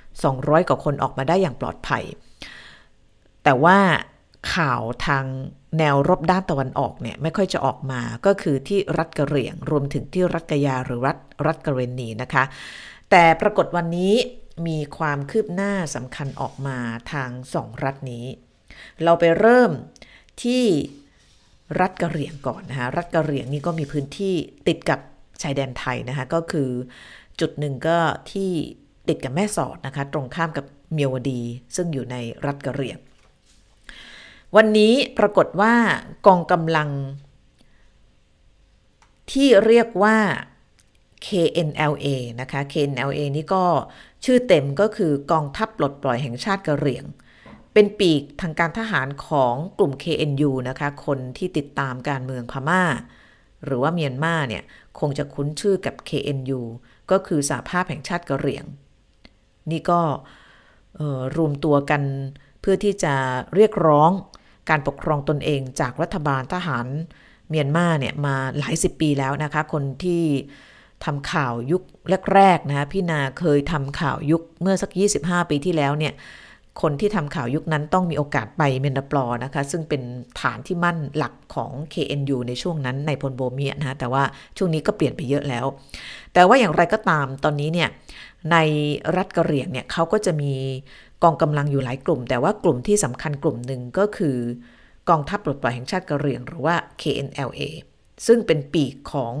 [0.00, 2.04] 200 กว่าคนออกมาได้อย่างปลอดภัย
[3.44, 3.78] แต่ว่า
[4.54, 5.24] ข่าวทาง
[5.78, 12.44] แนวรบด้านตะวันออกเนี่ยไม่ค่อยจะออกมาก็คือที่รัฐกะเหรี่ยง รวมถึงที่รัฐกะยาหรือรัฐรัฐกะเรนีนะคะ
[13.10, 14.14] แต่ปรากฏวันนี้
[14.66, 16.78] มีความคืบหน้าสำคัญออกมา
[17.12, 18.26] ทางสองรัฐนี้
[19.04, 19.70] เราไปเริ่ม
[20.42, 20.64] ที่
[21.80, 24.34] รัฐกะเหรี่ยงก่อนนะคะรัฐกะเหรี่ยงนี่ก็มีพื้นที่
[24.68, 25.00] ติดกับ
[25.42, 26.70] ชายแดนไทยนะคะก็คือ
[27.40, 27.98] จุดหนึ่งก็
[28.32, 28.50] ที่
[29.08, 31.40] ติดกับแม่สอดนะคะ ตรงข้ามกับเมียวดี
[31.76, 32.98] ซึ่งอยู่ในรัฐกะเหรี่ยง
[34.56, 35.74] วันนี้ปรากฏว่า
[36.26, 36.90] กองกำลัง
[39.32, 40.16] ที่เรียกว่า
[41.26, 42.06] KNLA
[42.40, 43.64] นะคะ KNLA นี่ก็
[44.24, 47.04] ชื่อเต็มก็คือกองทัพปลดปล่อยแห่งชาติกะเหรี่ยง
[47.72, 52.82] เป็นปีกทางการทหารของกลุ่ม KNU นะคะ คนที่ติดตามการเมืองพม่า
[53.64, 54.62] หรือว่าเมียนมาเนี่ย
[55.00, 56.60] คงจะคุ้นชื่อกับ KNU
[57.10, 58.64] ก็คือสหภาพแห่งชาติกะเหรี่ยง
[59.70, 60.00] นี่ก็
[61.36, 62.02] รวมตัวกัน
[62.60, 63.14] เพื่อที่จะ
[63.54, 64.10] เรียกร้อง
[64.68, 66.86] การปกครองตนเองจากรัฐบาลทหาร
[67.48, 70.24] เมียนมาเนี่ยมาหลายสิบปีแล้วนะคะ คนที่
[71.04, 71.82] ทำข่าวยุค
[72.34, 76.14] แรกๆนะพี่นาเคยทำข่าวยุคเมื่อสัก 25 ปีที่แล้วเนี่ย
[76.82, 80.02] คนที่ทำข่าวยุคนั้นต้องมีโอกาสไปเมนดปลอนะคะ ซึ่งเป็น
[80.40, 84.22] ฐานที่มั่นหลักของ KNU ในช่วงนั้นในพลโบเมียนะแต่ว่า
[84.56, 85.66] ช่วงนี้ก็เปลี่ยนไปเยอะแล้ว
[86.34, 87.88] แต่ว่าอย่างไรก็ตามตอนนี้เนี่ย
[88.52, 88.56] ใน
[89.16, 90.52] รัฐกะเหรี่ยงเนี่ยเขาก็จะมี
[91.22, 94.36] กองกำลังอยู่หลายกลุ่ม แต่ว่ากลุ่มที่สำคัญกลุ่มหนึ่งก็คือ
[95.08, 97.62] กองทัพปลดปล่อยแห่งชาติกะเหรี่ยง หรือว่า KNLA
[98.26, 99.34] ซึ่งเป็นปีกของ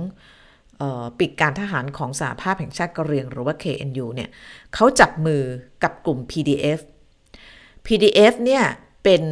[1.18, 4.30] ปีกการทหารของสหภาพแห่งชาติกะเหรี่ยง หรือว่า KNU เนี่ย
[4.74, 5.42] เขาจับมือ
[5.82, 6.80] กับกลุ่ม PDF
[7.86, 8.64] PDF เนี่ย
[9.04, 9.22] เป็น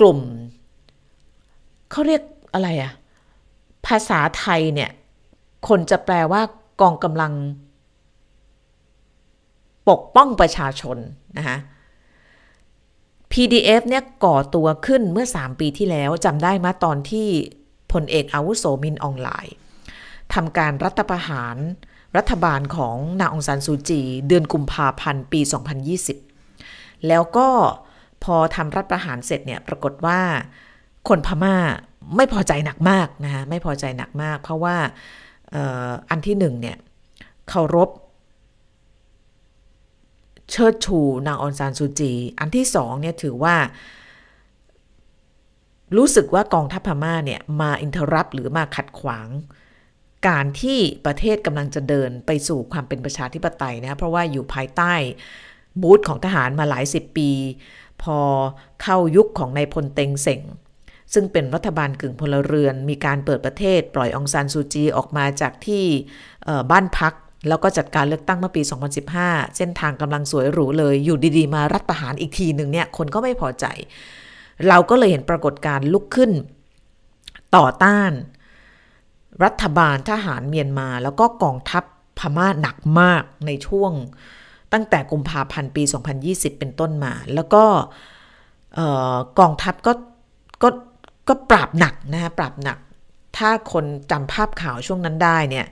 [0.00, 0.18] กลุ่ม
[1.90, 2.22] เขาเรียก
[2.54, 2.92] อะไรอะ
[3.86, 4.90] ภาษาไทยเนี่ย
[5.68, 6.42] คนจะแปลว่า
[6.80, 7.32] กองกำลัง
[9.88, 10.98] ปกป้องประชาชน
[11.38, 11.58] นะคะ
[13.32, 17.28] PDF เนี่ยก่อตัวขึ้นเมื่อ 3 ปีที่แล้วจำได้มาตอนที่
[17.92, 19.54] พลเอกอาวุโสมินออนไลน์
[20.34, 21.56] ทำการรัฐประหาร
[22.16, 25.40] รัฐบาลของนางองซานซูจี เดือนกุมภาพันธ์ปี
[26.22, 27.48] 2020 แล้วก็
[28.24, 30.20] พอทำรัฐประหารเสร็จเนี่ยปรากฏว่า
[31.08, 31.56] คนพม่า
[32.16, 34.76] ไม่พอใจหนักมากนะคะไม่พอใจหนักมาก เพราะว่า
[36.10, 36.76] อันที่หนึ่งเนี่ย
[37.48, 37.88] เคารพ
[40.52, 43.56] เชิดชูนางองซานซูจี อันที่สองเนี่ยถือว่า
[45.96, 49.28] รู้สึกว่ากองทัพพม่าเนี่ยมาอินทรับหรือมาขัดขวาง
[50.28, 54.94] การที่ประเทศกำลังจะเดินไปสู่ความเป็นประชาธิปไตยนะเพราะว่าอยู่ภายใต้
[55.82, 57.30] บูธของทหารมาหลายสิบปี
[58.02, 58.18] พอ
[58.82, 60.40] เข้ายุคของนายพลเต็งเส็ง
[61.14, 65.84] ซึ่งเป็นรัฐบาลกึ่งพลเรือน มีการเปิดประเทศ ปล่อยองซานซูจีออกมาจากที่
[66.70, 67.14] บ้านพัก
[67.48, 68.62] แล้วก็จัดการเลือกตั้งเมื่อปี
[69.08, 73.66] 2015 เส้นทางกำลังสวยหรูเลย อยู่ดีๆ มารัฐประหารอีกทีหนึ่งเนี่ย คนก็ไม่พอใจ
[74.68, 76.30] เราก็เลยเห็นปรากฏการลุกขึ้น
[77.56, 78.12] ต่อต้าน
[79.44, 81.84] รัฐบาลทหารเมียนมา แล้วก็กองทัพ
[82.18, 83.92] พม่าหนักมากในช่วง
[84.72, 85.82] ตั้งแต่กุมภาพันธ์ปี
[86.22, 87.64] 2020 เป็นต้นมา แล้วก็
[89.38, 89.92] กองทัพก็
[90.62, 90.68] ก็
[91.28, 92.78] ก็ปราบหนักนะคะปราบหนัก
[93.36, 95.66] ถ้าคนจำภาพข่าวช่วงนั้นได้เนี่ย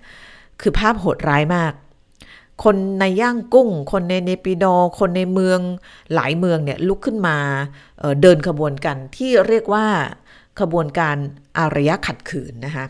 [0.61, 1.73] คือภาพโหดร้ายมาก
[2.65, 4.65] คนในย่างกุ้ง คนในเนปิโด
[4.99, 5.61] คนในเมือง
[6.15, 7.37] หลายเมืองเนี่ยลุกขึ้นมา
[7.99, 9.87] เเดินขบวนกันที่เรียกว่า
[10.61, 11.17] ขบวนการ
[11.59, 12.85] อารยะขัดขืนนะคะ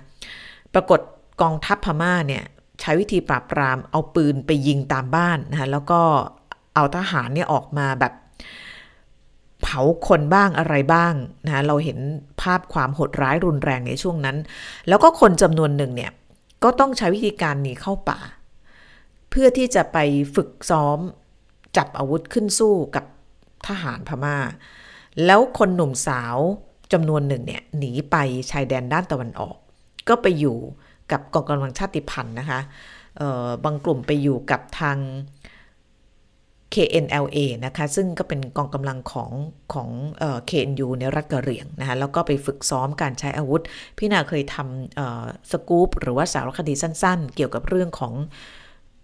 [0.74, 1.00] ปรากฏ
[1.42, 2.44] กองทัพพม่าเนี่ย
[2.80, 6.00] ใช้วิธีปราบปรามเอาปืนไปยิงตามบ้านนะคะแล้วก็
[6.74, 8.12] เอาทหารเนี่ยออกมาแบบ
[9.62, 11.12] เผาคนบ้างอะไรบ้าง
[11.46, 11.98] นะเราเห็น
[12.40, 14.36] ภาพความโหดร้ายรุนแรงในช่วงนั้น
[14.88, 16.10] แล้วก็คนจำนวนหนึ่งเนี่ย
[16.62, 18.20] ก็ต้องใช้วิธีการหนีเข้าป่า
[19.30, 19.98] เพื่อที่จะไป
[20.34, 20.98] ฝึกซ้อม
[21.76, 23.04] จับอาวุธขึ้นสู้กับ
[23.66, 24.36] ทหารพมา่า
[25.26, 26.36] แล้วคนหนุ่มสาว
[26.92, 28.16] จำนวนหนึ่งเนี่ยหนีไป
[28.50, 29.56] ชายแดนด้านตะวันออก
[30.08, 30.56] ก็ไปอยู่
[31.12, 32.60] กับกองกำลังชาติพันธุ์นะคะ
[33.64, 34.98] บางกลุ่มไปอยู่กับทาง
[36.74, 39.32] KNLA นะคะซึ่งก็เป็นกองกำลังของ
[39.74, 43.62] ของเอ่อ KNU ในรัฐกะเหรี่ยงนะคะแล้วก็ไปฝึกซ้อมการใช้อาวุธ
[43.98, 48.12] พี่นาเคยทำสกู๊ปหรือว่าสารคดีสั้นๆ เกี่ยวกับเรื่องของ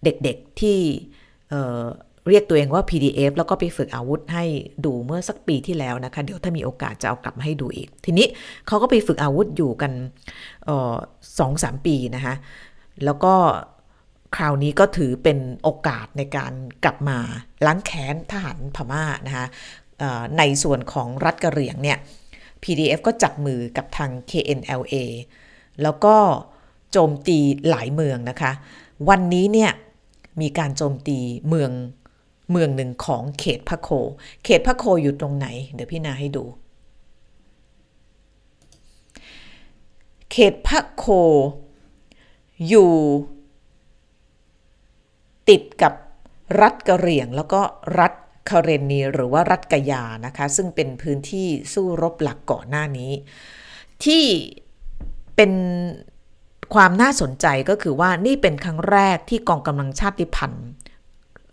[0.04, 0.78] เด็กๆที่
[2.28, 4.44] เรียกตัวเองว่า PDF แล้วก็ไปฝึกอาวุธให้
[4.84, 8.26] ดูเมื่อสักปีที่แล้วนะคะ เดี๋ยวถ้ามีโอกาสจะเอากลับมาให้ดูอีก ทีนี้
[8.66, 9.92] เขาก็ไปฝึกอาวุธอยู่กัน
[11.38, 12.34] สองสามปีนะคะ
[13.04, 13.34] แล้วก็
[14.34, 16.52] คราวนี้ก็ถือเป็นโอกาสในการ
[16.84, 17.18] กลับมา
[17.66, 19.46] ล้างแค้นทหารพม่านะคะ
[20.38, 21.98] ในส่วนของรัฐกะเหรี่ยงเนี่ย
[22.62, 24.94] PDF ก็จับมือกับทาง KNLA
[25.82, 26.16] แล้วก็
[26.92, 28.52] โจมตีหลายเมืองนะคะ
[29.08, 29.72] วันนี้เนี่ย
[30.40, 31.70] มีการโจมตีเมือง
[32.50, 33.88] เมืองหนึ่งของเขตพะโค
[34.44, 36.44] เขตพะโคอยู่ตรงไหน เดี๋ยวพี่นาให้ดู
[40.30, 41.06] เขตพะโค
[42.68, 42.90] อยู่
[45.48, 45.92] ติดกับ
[46.60, 47.60] รัฐกะเหรี่ยง แล้วก็
[47.98, 48.12] รัฐ
[48.50, 53.12] คาเรนีหรือว่ารัฐกะยานะคะ ซึ่งเป็นพื้นที่สู้รบหลักก่อนหน้านี้
[54.04, 54.24] ที่
[55.36, 55.52] เป็น
[56.74, 60.68] ความน่าสนใจก็คือว่านี่เป็นครั้งแรกที่กองกำลังชาติพันธุ์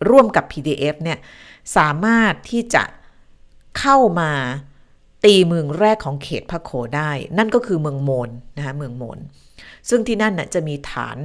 [0.08, 1.18] ร่วมกับ PDF เนี่ย
[1.76, 2.82] สามารถที่จะ
[3.78, 4.30] เข้ามา
[5.24, 9.18] ตีเมืองแรกของเขตพระโขได้ นั่นก็คือเมืองโมนนะคะเมืองโมน
[9.88, 11.18] ซึ่งที่นั่นน่ะจะมีฐาน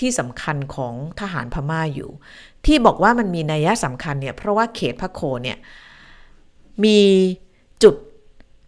[0.00, 2.10] ที่สำคัญของทหารพม่าอยู่
[2.66, 5.58] ที่บอกว่ามันมีนัยสำคัญเนี่ยเพราะว่าเขตพระโคเนี่ย
[6.84, 7.00] มี
[7.82, 7.94] จุด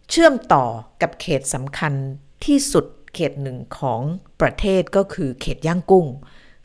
[0.09, 0.65] เชื่อมต่อ
[1.01, 1.93] กับเขตสำคัญ
[2.45, 2.85] ที่สุด
[3.15, 4.01] เขตหนึ่งของ
[4.41, 6.07] ประเทศก็คือเขตย่างกุ้ง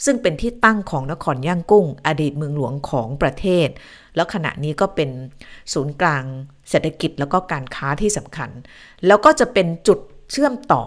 [0.04, 3.68] ซึ่งเป็นที่ตั้งของนครย่างกุ้ง อดีตเมืองหลวงของประเทศ
[4.16, 5.10] แล้วขณะนี้ก็เป็น
[5.72, 6.24] ศูนย์กลาง
[6.70, 8.50] เศรษฐกิจแล้วก็การค้าที่สำคัญ
[9.06, 9.98] แล้วก็จะเป็นจุด
[10.30, 10.82] เชื่อมต่อ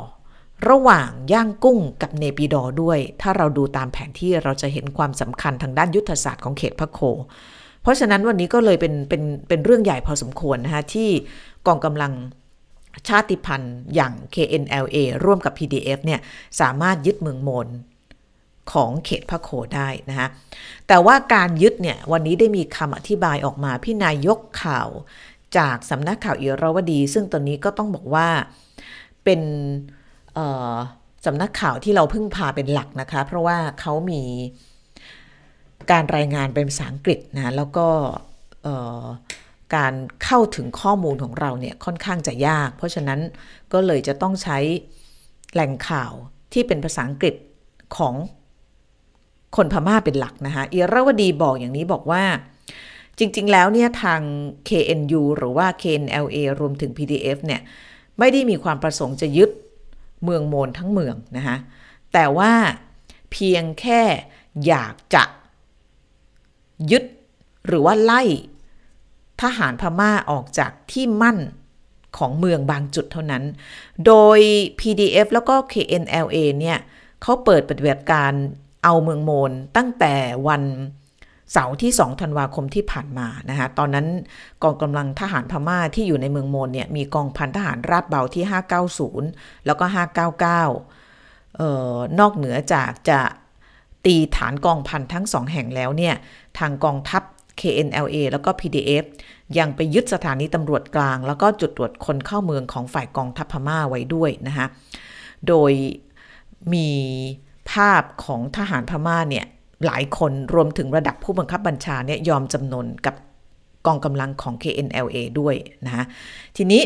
[0.70, 7.00] ระหว่างย่างกุ้งกับเนปิดอด้วย ถ้าเราดูตามแผนที่เราจะเห็นความสำคัญทางด้านยุทธศาสตร์ของเขตพระโค
[7.82, 11.10] เพราะฉะนั้นวันนี้ก็เลยเป็นเป็นเป็นเรื่องใหญ่พอสมควรนะคะที่
[11.68, 12.13] กองกำลัง
[13.08, 16.20] ชาติพันธุ์อย่าง KNLA ร่วมกับ PDF เนี่ย
[16.62, 17.68] สามารถยึดเมืองมน
[18.72, 20.28] ของเขตพระโคได้นะคะ
[20.88, 24.89] แต่ว่าการยึดเนี่ยวันนี้ได้มีคำอธิบายออกมาพี่นายกข่าว
[25.58, 28.28] จากสำนักข่าวอิราวดี ซึ่งตอนนี้ก็ต้องบอกว่า
[29.24, 29.41] เป็น
[31.26, 34.21] สำนักข่าวที่เราพึ่งพาเป็นหลักนะคะ เพราะว่าเขามี
[35.91, 37.88] การรายงานเป็นภาษาอังกฤษนะแล้วก็
[39.76, 39.93] การ
[40.24, 43.19] เข้าถึงข้อมูลของเราเนี่ยค่อนข้างจะยาก เพราะฉะนั้น
[43.74, 44.58] ก็เลยจะต้องใช้
[45.54, 46.12] แหล่งข่าว
[46.54, 47.36] ที่เป็นภาษาอังกฤษ
[47.98, 48.13] ของ
[49.56, 52.24] คนพม่าเป็นหลักนะคะเอราวดีบอกอย่างนี้บอกว่า
[53.19, 54.21] จริง ๆ แล้วเนี่ยทาง
[54.69, 57.62] KNU หรือว่า KNLA รวมถึง PDF เนี่ย
[58.19, 59.50] ไม่ได้มีความประสงค์จะยึด
[60.23, 61.58] เมืองโมนทั้งเมืองนะคะ
[62.13, 62.54] แต่ว่า
[63.32, 64.01] เพียงแค่
[64.67, 65.23] อยากจะ
[66.91, 67.04] ยึด
[67.67, 68.21] หรือว่าไล่
[69.41, 71.38] ทหารพม่าออกจากที่มั่น
[72.17, 73.43] ของเมืองบางจุดเท่านั้น
[74.06, 74.39] โดย
[74.80, 76.80] PDF แล้วก็ KNLA เนี่ย
[77.21, 78.32] เขาเปิดปฏิบัติการ
[78.84, 80.13] เอาเมืองโมนตั้งแต่
[80.47, 80.63] วัน
[81.58, 84.08] เสาร์ที่ 2 ธันวาคมที่ผ่านมานะคะตอนนั้น
[84.63, 88.44] กองกำลังทหารพม่าที่อยู่ในเมืองโมนเนี่ยมีกองพันทหารราบเบาที่
[89.06, 93.20] 590 แล้วก็ 599เอ่อนอกเหนือจากจะ
[94.06, 96.15] ตีฐานกองพันทั้งสองแห่งแล้วเนี่ย
[96.60, 97.24] ทางกองทัพ
[97.60, 99.06] KNLA แล้วก็ PDF
[99.58, 104.65] ยังไปยึดสถานีตำรวจกลาง แล้วก็จุดตรวจคนเข้าเมืองของฝ่ายกองทัพพม่าไว้ด้วยนะคะ
[105.48, 105.72] โดย
[106.74, 106.89] มี
[107.72, 109.46] ภาพของทหารพม่าเนี่ย
[109.85, 113.15] หลายคนรวมถึงระดับผู้บังคับบัญชาเนี่ยยอมจำนนกับ
[113.85, 116.05] กองกำลังของ KNLA ด้วยนะะ
[116.57, 116.81] ทีนี้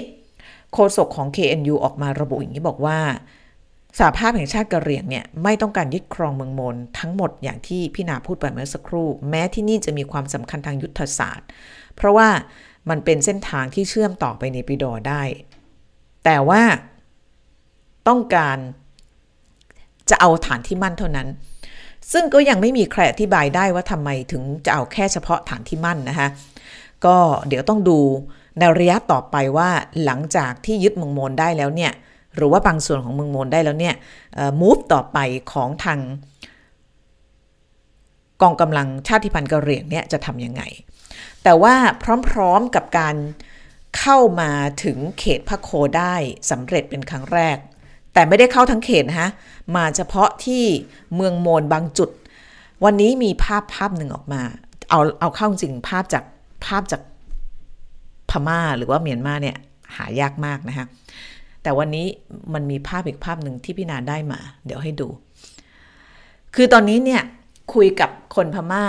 [0.73, 2.97] โฆษกของ KNU ออกมาระบุอย่างนี้บอกว่า
[3.99, 11.47] สหภาพแห่งชาติกะเหรี่ยงเนี่ยไม่ต้องการยึดครองเมืองมนทั้งหมดอย่างที่พี่นาพูดไปเมื่อสักครู่ แม้ที่นี่จะมีความสำคัญทางยุทธศาสตร์
[11.95, 12.29] เพราะว่า
[12.89, 15.21] มันเป็นเส้นทางที่เชื่อมต่อไปในปิดอได้
[16.25, 16.61] แต่ว่า
[18.07, 18.57] ต้องการ
[20.09, 21.27] จะเอาฐานที่มั่นเท่านั้น
[22.13, 26.27] ซึ่งก็ยังไม่มีใครอธิบายได้ว่าทำไมถึงจะเอาแค่เฉพาะฐานที่มั่นนะคะ
[27.05, 27.17] ก็
[27.47, 27.99] เดี๋ยวต้องดู
[28.59, 29.69] ในระยะต่อไปว่า
[30.03, 31.91] หลังจากที่ยึดเมืองโมนได้แล้วเนี่ย
[32.35, 33.95] หรือว่าบางส่วนของเมืองโมนได้แล้วเนี่ย
[34.59, 35.17] มูฟต่อไป
[35.51, 35.99] ของทาง
[38.41, 40.61] กองกำลังชาติพันธุ์กะเหรี่ยงเนี่ยจะทำยังไง
[41.43, 41.75] แต่ว่า
[42.29, 43.15] พร้อมๆกับการ
[43.97, 44.51] เข้ามา
[44.83, 46.15] ถึงเขตพระโคได้
[46.49, 47.57] สำเร็จเป็นครั้งแรก
[48.13, 49.29] แต่ไม่ได้เข้าทั้งเขตนะคะ
[49.75, 50.63] มาเฉพาะที่
[51.15, 52.09] เมืองโมนบางจุด
[52.83, 54.41] วันนี้มีภาพภาพหนึ่งออกมา
[54.89, 56.23] เอาเอาเข้าจริงภาพจาก
[56.65, 57.01] ภาพจาก
[58.29, 59.57] พม่าหรือว่าเมียนมาเนี่ย
[59.95, 60.85] หายากมากนะคะ
[61.63, 62.05] แต่วันนี้
[62.53, 65.07] มันมีภาพอีกภาพหนึ่งที่พี่นาได้มา เดี๋ยวให้ดู
[66.55, 67.21] คือตอนนี้เนี่ย
[67.73, 68.85] คุยกับคนพม่า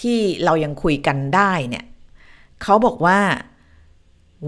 [0.00, 1.84] ที่เรายังคุยกันได้เนี่ย
[2.62, 3.18] เขาบอกว่า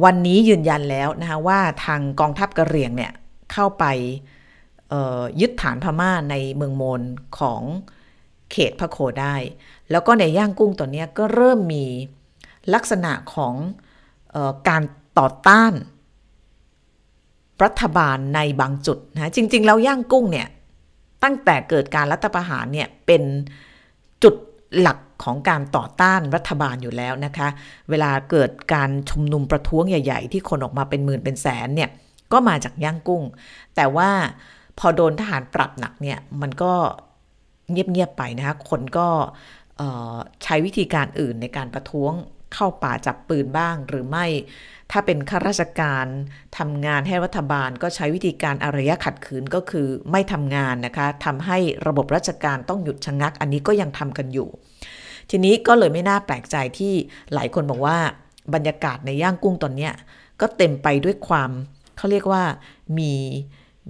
[0.04, 3.12] วันนี้ยืนยันแล้วนะคะว่าทางกองทัพกระเรียงเนี่ย
[3.54, 3.84] เข้าไป
[5.40, 7.02] ยึดฐานพม่าในเมืองโมน
[7.38, 7.62] ของ
[8.52, 9.36] เขตพระโคได้
[9.90, 11.84] แล้วก็ในย่างกุ้งตัวนี้ก็เริ่มมี
[12.74, 13.54] ลักษณะของ
[14.34, 14.36] อ
[14.68, 14.82] การ
[15.18, 15.72] ต่อต้าน
[17.64, 20.48] รัฐบาลในบางจุดนะจริง ๆ แล้วย่างกุ้งเนี่ย
[21.22, 23.22] ตั้งแต่เกิดการรัฐประหารเนี่ยเป็น
[24.22, 24.34] จุด
[24.80, 27.48] หลักของการต่อต้านรัฐบาลอยู่แล้วนะคะ
[27.90, 31.90] เวลาเกิดการชุมนุมประท้วงใหญ่ ๆ ที่คนออกมาเป็นหมื่นเป็นแสนเนี่ย
[32.34, 33.24] ก็มาจากย่างกุ้ง
[33.76, 34.10] แต่ว่า
[34.78, 36.72] พอโดนทหารปรับหนักเนี่ย มันก็
[37.70, 39.08] เงียบๆไปนะคะคนก็
[40.44, 42.12] ใช้วิธีการอื่นในการประท้วง
[42.54, 44.26] เข้าป่าจับปืนบ้างหรือไม่
[44.90, 46.06] ถ้าเป็นข้าราชการ
[46.58, 54.48] ทำงานให้รัฐบาลก็ใช้วิธีการอารยะขัดขืนก็คือไม่ทำงานนะคะทำให้ระบบราชการต้องหยุดชะงัก อันนี้ก็ยังทำกันอยู่
[55.30, 56.92] ทีนี้ก็เลยไม่น่าแปลกใจที่
[57.34, 57.98] หลายคนบอกว่า
[58.54, 59.90] บรรยากาศในย่างกุ้งตอนนี้
[60.40, 61.50] ก็เต็มไปด้วยความ
[61.96, 62.44] เขาเรียกว่า
[62.98, 63.12] มี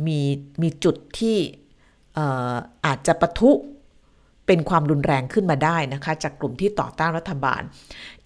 [0.07, 0.18] มี
[0.62, 1.36] มีจุดที่
[2.86, 3.50] อาจจะปะทุ
[4.46, 7.62] เป็นความรุนแรงขึ้นมาได้นะคะ จากกลุ่มที่ต่อต้านรัฐบาล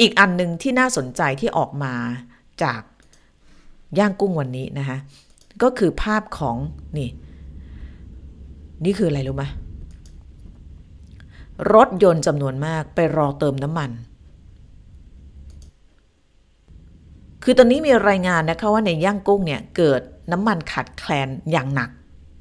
[0.01, 1.95] อีกอันหนึ่งที่น่าสนใจที่ออกมา
[2.63, 2.81] จาก
[3.99, 4.99] ย่างกุ้งวันนี้นะคะ
[5.63, 6.57] ก็คือภาพของ
[6.99, 7.11] นี่
[8.85, 9.45] นี่คืออะไรรู้ไหม
[11.75, 13.91] รถยนต์จำนวนมากไปรอเติมน้ำมัน
[17.43, 20.01] คือตอนนี้มีรายงานนะคะว่าในย่างกุ้งเนี่ยเกิด
[20.33, 21.91] น้ำมันขาดแคลนอย่างหนัก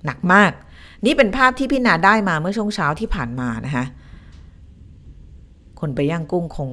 [0.05, 0.51] หนักมาก
[1.05, 3.85] นี่เป็นภาพที่พี่นาได้มาเมื่อช่วงเช้าที่ผ่านมานะคะ
[5.79, 6.69] คนไปย่างกุ้งคง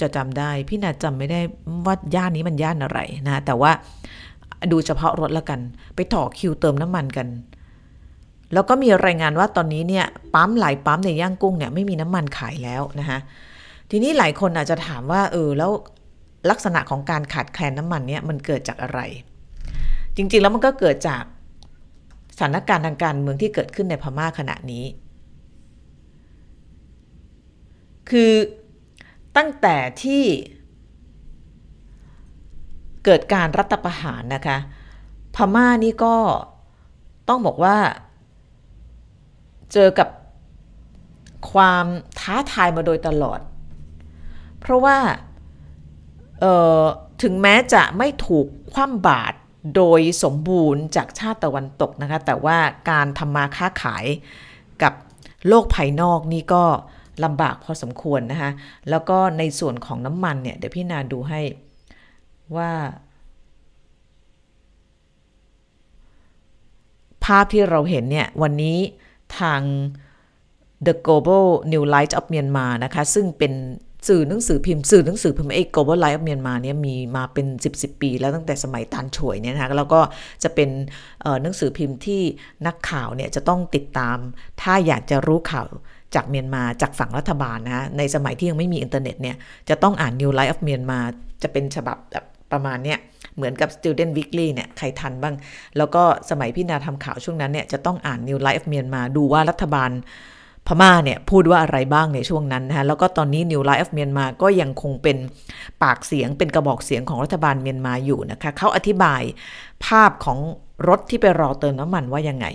[0.00, 1.40] จะจำได้พี่นาจำไม่ได้
[1.86, 2.98] ว่าย่านนี้มันย่านอะไร
[3.28, 3.70] นะแต่ว่า
[4.72, 5.60] ดูเฉพาะรถละกัน
[5.94, 7.28] ไปต่อคิวเติมน้ำมันกัน
[8.52, 13.18] แล้วก็มีรายงานว่าตอนนี้เนี่ยปั๊มหลายปั๊มในย่างกุ้งเนี่ยไม่มีน้ำมันขายแล้วนะคะ
[13.90, 15.70] ทีนี้หลายคนอาจจะถามว่าเออแล้ว
[16.50, 19.00] ลักษณะของการขาดแคลนน้ำมันเนี่ยมันเกิดจากอะไร
[20.16, 21.22] จริงๆแล้วมันก็เกิดจาก
[22.36, 24.84] สถานการณ์ทางการเมืองที่เกิดขึ้นในพม่าขณะนี้
[28.10, 28.32] คือ
[29.36, 30.24] ตั้งแต่ที่
[33.04, 34.58] เกิดการรัฐประหารนะคะ
[35.36, 36.16] พม่านี่ก็
[37.28, 37.76] ต้องบอกว่า
[39.72, 40.08] เจอกับ
[41.52, 41.86] ความ
[42.20, 43.40] ท้าทายมาโดยตลอด
[44.60, 44.96] เพราะว่า
[47.22, 49.36] ถึงแม้จะไม่ถูกคว่ำบาตร
[49.76, 52.58] โดยสมบูรณ์จากชาติตะวันตกนะคะ แต่ว่า
[52.90, 54.04] การทำมาค้าขาย
[54.82, 54.92] กับ
[55.48, 56.64] โลกภายนอกนี่ก็
[57.24, 58.50] ลำบากพอสมควรนะคะ
[58.90, 61.40] แล้วก็ในส่วนของน้ำมันเนี่ย เดี๋ยวพี่นาดูให้
[62.56, 62.72] ว่า
[67.24, 68.78] ภาพที่เราเห็นเนี่ย วันนี้
[69.38, 69.60] ทาง
[70.86, 73.52] The Global New Light of Myanmar นะคะ ซึ่งเป็น
[74.08, 80.00] สื่อหนังสือพิมพ์สื่อหนังสือพิมพ์ไอ้ Global Light of Myanmar เนี่ยมีมาเป็น 10 10 ปี แล้วตั้งแต่สมัยตานฉวยเนี่ยนะคะแล้วก็
[80.42, 80.68] จะเป็น
[81.42, 82.22] หนังสือพิมพ์ที่
[82.66, 84.16] นักข่าวเนี่ยจะต้องติดตาม
[84.62, 85.66] ถ้าอยากจะรู้ข่าว
[86.14, 89.36] จากเมียนมาจากฝั่งรัฐบาลนะในสมัยที่ยังไม่มีอินเทอร์เน็ตเนี่ย
[89.68, 91.06] จะต้องอ่าน New Life of Myanmar
[91.42, 92.98] จะเป็นฉบับแบบประมาณเนี้ย
[93.36, 95.34] เหมือนกับ Student Weekly เนี่ยใครทันบ้าง
[95.76, 99.90] แล้วก็สมัยพี่นาทำข่าวช่วงนั้นเนี่ยจะต้องอ่าน New Life of Myanmar ดูว่ารัฐบาล
[100.66, 105.16] พม่าเนี่ยพูดว่าอะไรบ้างในช่วงนั้นนะฮะแล้วก็ตอนนี้ New Life of Myanmar ก็ยังคงเป็น
[105.82, 109.22] ปากเสียงเป็นกระบอกเสียงของรัฐบาลเมียนมาอยู่นะคะเขาอธิบาย
[109.84, 110.38] ภาพของ
[110.88, 112.46] รถที่ไปรอเติมน้ำมันว่ายังไง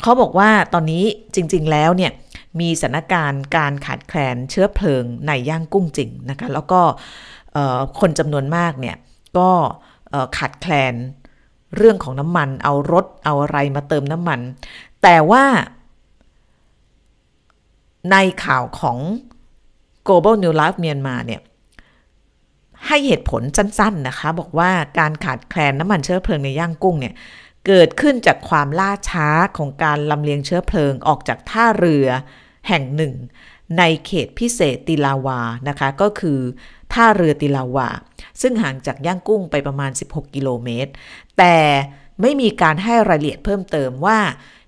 [0.00, 2.12] เขาบอกว่าตอนนี้จริง ๆ แล้วเนี่ย
[2.60, 6.80] มีสถานการณ์การขาดแคลนเชื้อเพลิงในย่างกุ้งจริงนะคะแล้วก็
[8.00, 8.96] คนจำนวนมากเนี่ย
[9.38, 9.50] ก็
[10.38, 10.94] ขาดแคลน
[11.76, 14.40] เรื่องของน้ำมัน เอารถเอาอะไรมาเติมน้ำมัน
[15.02, 15.44] แต่ว่า
[18.12, 18.98] ในข่าวของ
[20.06, 21.42] Global New Life Myanmar เนี่ย
[22.86, 27.14] ให้เหตุผลสั้น ๆนะคะ บอกว่าการขาดแคลนน้ำมันเชื้อเพลิงในย่างกุ้งเนี่ย
[27.66, 32.06] เกิดขึ้นจากความล่าช้าของการลำเลียงเชื้อเพลิงออกจากท่าเรือ
[32.68, 33.14] แห่งหนึ่ง
[33.78, 36.38] ในเขตพิเศษติลาวานะคะ ก็คือ
[36.92, 37.88] ท่าเรือติลาวา
[38.40, 40.90] ซึ่งห่างจากย่างกุ้งไปประมาณ 16 กิโลเมตร
[41.38, 41.56] แต่
[42.20, 44.18] ไม่มีการให้รายละเอียดเพิ่มเติมว่า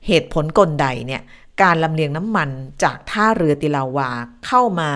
[0.07, 1.23] เหตุผลกลใดเนี่ย
[1.63, 2.49] การลำเลียงน้ำมัน
[2.83, 4.11] จากท่าเรือติลาวา
[4.47, 4.91] เข้ามา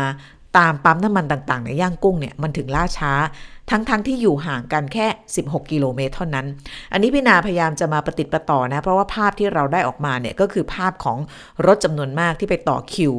[0.59, 3.12] ตามปั๊มน้ำมันต่างๆ ในย่างกุ้งเนี่ยมันถึงล่าช้า
[3.71, 5.07] ทั้งๆทที่อยู่ห่างกันแค่
[5.39, 6.47] 16 กิโลเมตรเท่านั้น
[6.93, 11.19] อันนี้พี่นาพยายามจะมาประติดประต่อนะ เพราะว่าภาพที่เราได้ออกมาเนี่ยก็คือภาพของ
[11.67, 13.12] รถจำนวนมากที่ไปต่อคิว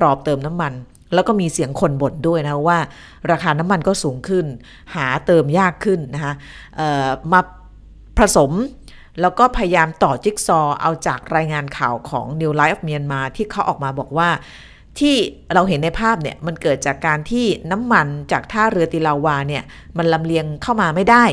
[0.00, 0.72] รอเติมน้ำมัน
[1.14, 2.78] แล้วก็มีเสียงคนบ่นด้วยนะว่า
[3.30, 4.46] ราคาน้ำมันก็สูงขึ้น
[4.94, 6.34] หาเติมยากขึ้นนะคะ
[7.32, 7.40] มา
[8.18, 8.50] ผสม
[9.20, 14.28] แล้วก็พยายามต่อจิ๊กซอเอาจากรายงานข่าวของ New Life of Myanmar ที่เขาออกมาบอกว่า
[14.98, 15.14] ที่
[15.54, 19.62] เราเห็นในภาพเนี่ย มันเกิดจากการที่น้ำมันจากท่าเรือติลาวาเนี่ย
[19.98, 21.24] มันลำเลียงเข้ามาไม่ได้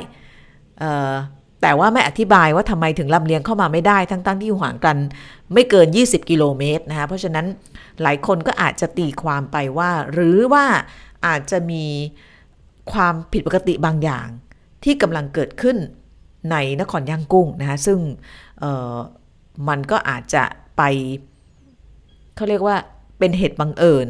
[1.61, 4.97] แต่ว่าไม่อธิบายว่าทำไมถึงลำเลียงเข้ามาไม่ได้ ทั้งๆที่อยู่ห่างกัน
[5.53, 7.45] ไม่เกิน 20 กิโลเมตรนะคะเพราะฉะนั้น
[8.01, 10.65] หลายคนก็อาจจะตีความไปว่า หรือว่า
[11.27, 11.85] อาจจะมี
[12.91, 14.27] ความผิดปกติบางอย่าง
[14.83, 15.77] ที่กำลังเกิดขึ้น
[16.51, 17.99] ในนครย่างกุ้งนะคะซึ่ง
[19.67, 20.43] มันก็อาจจะ
[20.77, 20.81] ไป
[22.35, 22.77] เขาเรียกว่า
[23.19, 24.07] เป็นเหตุบังเอิญ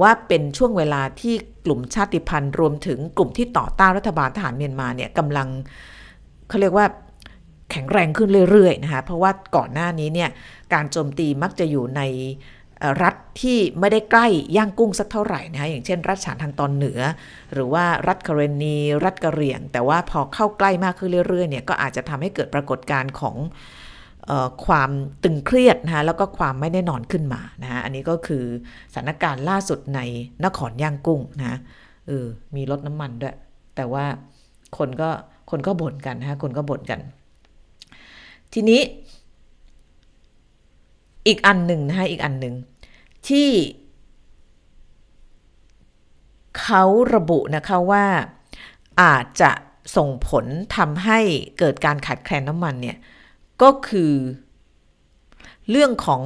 [0.00, 5.48] ว่าเป็นช่วงเวลาที่กลุ่มชาติพันธุ์รวมถึงกลุ่มที่ต่อต้านรัฐบาลทหารเมียนมาเนี่ยกำลัง
[6.48, 6.86] เขาเรียกว่า
[7.70, 10.30] แข็งแรงขึ้นเรื่อยๆนะคะเพราะว่าก่อนหน้านี้เนี่ย
[10.72, 12.00] การโจมตีมักจะอยู่ใน
[13.02, 14.26] รัฐที่ไม่ได้ใกล้
[14.56, 17.00] ย่างกุ้งสักเท่าไหร่นะคะอย่างเช่น รัฐฉานทางตอนเหนือ
[17.52, 23.36] หรือว่ารัฐคาเรนี รัฐกะเหรี่ยง แต่ว่าพอเข้าใกล้มากขึ้นเรื่อยๆเนี่ยก็อาจจะทำให้เกิดปรากฏการณ์ของ
[24.66, 24.90] ความ
[25.24, 28.44] ตึงเครียดนะคะแล้วก็ความไม่แน่นอนขึ้นมานะอันนี้ก็คือ
[28.92, 30.00] สถานการณ์ล่าสุดใน
[30.44, 31.58] นครย่างกุ้งนะ
[32.08, 32.26] เออ
[32.56, 33.36] มีรถน้ำมันด้วย
[33.76, 34.04] แต่ว่า
[34.78, 35.10] คนก็
[35.50, 37.00] คนก็บ่นกันนะคนก็บ่นกัน
[38.52, 38.80] ทีนี้
[41.26, 42.54] อีกอันหนึ่งนะคะอีกอันหนึ่ง
[43.28, 43.50] ที่
[46.60, 48.04] เขาระบุนะคะว่า
[49.02, 49.52] อาจจะ
[49.96, 50.46] ส่งผล
[50.76, 51.18] ทำให้
[51.58, 52.96] เกิดการขาดแคลนน้ำมันเนี่ย
[53.62, 54.12] ก็คือ
[55.70, 56.22] เรื่องของ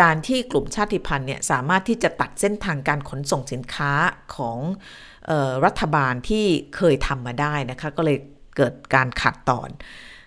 [0.00, 3.92] การที่กลุ่มชาติพันธุ์เนี่ยสามารถที่จะตัดเส้นทางการขนส่งสินค้า
[4.34, 4.58] ของ
[5.30, 6.44] ออรัฐบาลที่
[6.76, 8.18] เคยทำมาได้นะคะ ก็เลย
[8.56, 9.70] เกิดการขาดตอน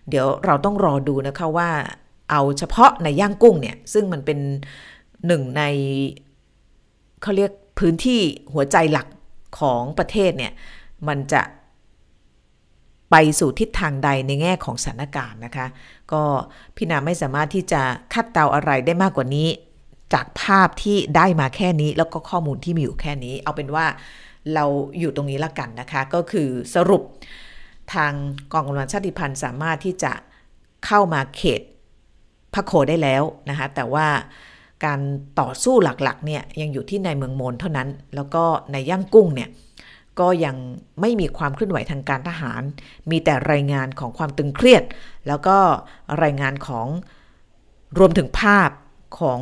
[0.09, 1.69] เดี๋ยวเราต้องรอดูนะคะว่า
[2.31, 4.39] เอาเฉพาะในย่างกุ้งเนี่ย ซึ่งมันเป็น
[5.25, 5.63] หนึ่งใน
[7.21, 8.21] เขาเรียกพื้นที่
[8.53, 9.07] หัวใจหลัก
[9.59, 10.53] ของประเทศเนี่ย
[11.07, 11.41] มันจะ
[13.11, 15.67] ไปสู่ทิศทางใดในแง่ของสถานการณ์นะคะ
[16.11, 16.23] ก็
[16.75, 17.81] พี่นาไม่สามารถที่จะ
[18.13, 19.47] คาดเดาอะไรได้มากกว่านี้
[20.13, 23.85] จากภาพที่ได้มาแค่นี้ แล้วก็ข้อมูลที่มีอยู่แค่นี้ เอาเป็นว่า
[24.53, 24.65] เรา
[24.99, 27.03] อยู่ตรงนี้ละกันนะคะ ก็คือสรุป
[27.93, 28.13] ทาง
[28.53, 30.11] กองกำลังชาติพันธุ์สามารถที่จะ
[30.85, 31.61] เข้ามาเขต
[32.53, 34.07] พระโคได้แล้วนะคะ แต่ว่า
[34.85, 34.99] การ
[35.39, 39.49] ต่อสู้หลักๆเนี่ยยังอยู่ที่ในเมืองโมนเท่านั้น แล้วก็ในย่างกุ้งเนี่ย
[40.19, 40.55] ก็ยัง
[41.01, 42.61] ไม่มีความเคลื่อนไหวทางการทหาร
[43.11, 44.83] มีแต่รายงานของความตึงเครียด
[45.27, 45.57] แล้วก็
[46.23, 46.87] รายงานของ
[47.99, 48.69] รวมถึงภาพ
[49.19, 49.39] ของ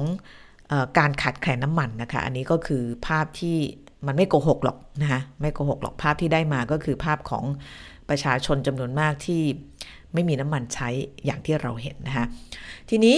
[0.72, 3.58] อการขาดแคลนน้ำมันนะคะ อันนี้ก็คือภาพที่
[4.08, 7.46] มันไม่โกหกหรอกนะคะไม่โกหกหรอกภาพที่ได้มาก็คือภาพของ
[8.10, 9.42] ประชาชนจำนวนมากที่
[10.14, 10.90] ไม่มีน้ำมันใช้
[11.26, 12.26] อย่างที่เราเห็นนะคะ
[12.90, 13.16] ทีนี้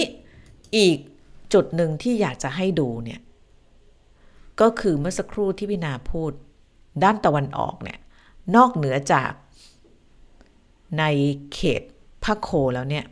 [0.76, 0.98] อีก
[1.52, 3.20] จุดหนึ่งที่อยากจะให้ดูเนี่ย
[4.60, 6.32] ก็คือเมื่อสักครู่ที่พี่นาพูด
[7.02, 7.98] ด้านตะวันออกเนี่ย
[8.56, 9.32] นอกเหนือจาก
[10.98, 11.04] ใน
[11.54, 11.82] เขต
[12.24, 13.04] พะโคแล้วเนี่ย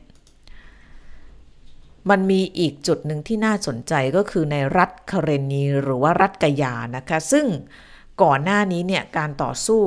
[2.10, 7.46] มันมีอีกจุดหนึ่งที่น่าสนใจก็คือในรัฐคาเรนีหรือว่ารัฐกยานะคะซึ่ง
[8.22, 9.82] ก่อนหน้านี้เนี่ยการต่อสู้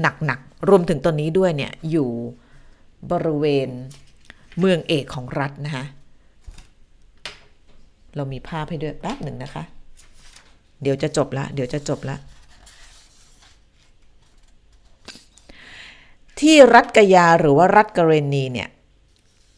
[0.00, 2.10] หนักๆรวมถึงตอนนี้ด้วยเนี่ยอยู่
[3.10, 3.68] บริเวณ
[4.58, 5.84] เมืองเอกของรัฐนะคะ
[8.16, 9.64] เรามีภาพให้ด้วยแป๊บหนึ่งนะคะ
[10.82, 12.16] เดี๋ยวจะจบละ เดี๋ยวจะจบละ
[16.40, 18.68] ที่รัฐกยาหรือว่ารัฐกเรนีเนี่ย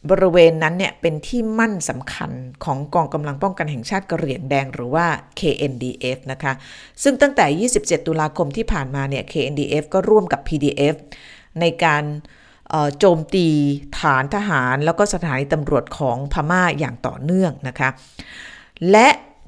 [0.09, 2.31] บริเวณนั้นเนี่ยเป็นที่มั่นสำคัญ
[2.63, 5.05] ของกองกำลังป้องกันแห่งชาติกะเหรี่ยงแดงหรือว่า
[5.39, 6.53] KNDF นะคะ
[7.03, 10.95] ซึ่งตั้งแต่ 27 ตุลาคมที่ผ่านมาเนี่ย KNDF ก็ร่วมกับ PDF
[11.59, 12.03] ในการ
[12.99, 13.47] โจมตี
[13.99, 17.89] ฐานทหาร แล้วก็สถานีตำรวจของพม่าอย่างต่อเนื่องนะคะ
[18.91, 19.07] และ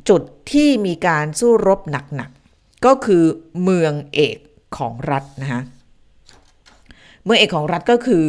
[0.10, 3.24] จุดที่มีการสู้รบหนักๆ ก็คือ
[3.64, 4.38] เมืองเอก
[4.78, 5.62] ของรัฐนะคะ
[7.24, 8.26] เมืองเอกของรัฐก็คือ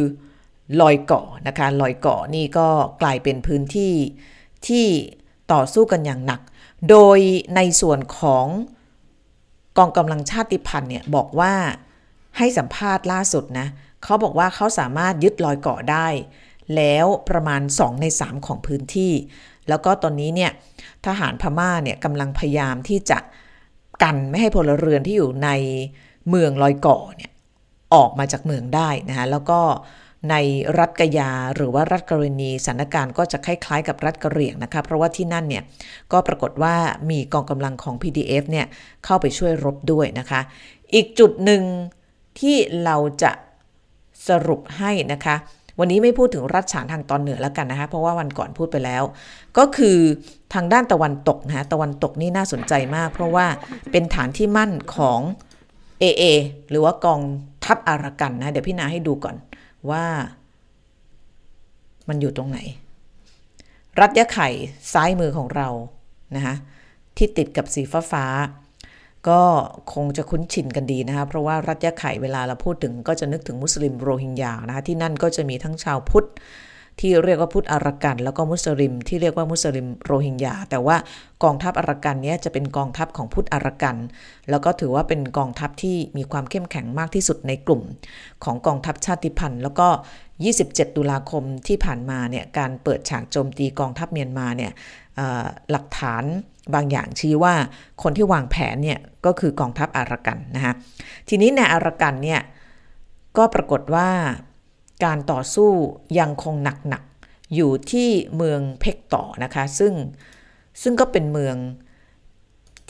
[0.81, 2.67] ลอยเกาะนะคะลอยเกาะนี่ก็
[3.01, 3.93] กลายเป็นพื้นที่
[4.67, 4.87] ที่
[5.53, 6.41] ต่อสู้กันอย่างหนัก
[6.89, 7.19] โดย
[7.55, 8.45] ในส่วนของ
[9.77, 11.53] กองกำลังชาติพันธุ์เนี่ยบอกว่า
[12.37, 13.67] ให้สัมภาษณ์ล่าสุดนะ
[14.03, 16.07] เขาบอกว่าเขาสามารถยึดลอยเกาะได้
[16.75, 19.13] แล้วประมาณ 2 ใน 3 ของพื้นที่
[19.69, 20.51] แล้วก็ตอนนี้เนี่ย
[21.05, 23.17] ทหารพม่าเนี่ยกำลังพยายามที่จะ
[24.03, 25.49] กันไม่ให้พลเรือนที่อยู่ใน
[26.29, 27.31] เมืองลอยเกาะเนี่ย
[27.93, 29.59] ออกมาจากเมืองได้นะคะแล้วก็
[30.29, 30.35] ใน
[30.79, 35.63] รัฐกยาหรือว่ารัฐกรณีสถานการณ์ก็จะคล้ายๆ กับรัฐกะเหรี่ยงนะคะเพราะว่าที่นั่นเนี่ย
[36.11, 36.75] ก็ปรากฏว่า
[37.09, 38.65] มีกองกำลังของ PDF เนี่ย
[39.05, 40.41] เข้าไปช่วยรบด้วยนะคะ
[40.93, 41.63] อีกจุดหนึ่ง
[42.39, 43.31] ที่เราจะ
[44.27, 45.35] สรุปให้นะคะ
[45.79, 49.03] วันนี้ไม่พูดถึงรัฐฉานทางตอนเหนือแล้วกันนะคะ เพราะว่าวันก่อนพูดไปแล้ว
[49.57, 49.97] ก็คือ
[50.53, 53.45] ทางด้านตะวันตกนะตะวันตกนี่น่าสนใจมาก เพราะว่า
[53.91, 55.19] เป็นฐานที่มั่นของ
[56.01, 56.23] AA
[56.69, 57.21] หรือว่ากอง
[57.65, 59.35] ทัพอารักันนะ เดี๋ยวพี่นาให้ดูก่อน
[59.89, 60.03] ว่า
[62.09, 62.59] มันอยู่ตรงไหน
[63.99, 64.49] รัฐยะไข่
[64.93, 65.69] ซ้ายมือของเรา
[66.35, 66.55] นะคะ
[67.17, 68.25] ที่ติดกับสีฟ้าฟ้า
[69.29, 69.41] ก็
[69.93, 76.27] คงจะคุ้นชินกันดีนะคะเพราะว่ารัฐยะไข่เวลาเราพูดถึงก็จะนึกถึงมุสลิมโรฮิงญานะคะที่นั่นก็จะมีทั้งชาวพุทธ
[77.01, 80.97] ที่เรียกว่าพุทธอารักัน แล้วก็มุสลิม ที่เรียกว่ามุสลิมโรฮิงญาแต่ว่า
[81.43, 83.97] กองทัพอารักันนี้จะเป็นกองทัพของพุทธอารักัน
[84.49, 87.81] แล้วก็ถือว่าเป็นกองทัพที่มีความเข้มแข็งมากที่สุดในกลุ่ม
[88.43, 89.87] ของกองทัพชาติพันธุ์ แล้วก็
[90.43, 94.71] 27 ตุลาคมที่ผ่านมาเนี่ยการเปิดฉากโจมตีกองทัพเมียนมาเนี่ย
[95.71, 96.23] หลักฐาน
[96.73, 97.55] บางอย่างชี้ว่า
[98.03, 100.73] คนที่วางแผนเนี่ยก็คือกองทัพอารักันนะคะ
[101.29, 102.41] ทีนี้ในอารักันเนี่ย
[103.37, 104.09] ก็ปรากฏว่า
[105.05, 105.71] การต่อสู้
[106.19, 106.55] ยังคง
[106.89, 109.93] หนักๆอยู่ที่เมืองเพกต่อนะคะซึ่ง
[110.81, 111.55] ซึ่งก็เป็นเมือง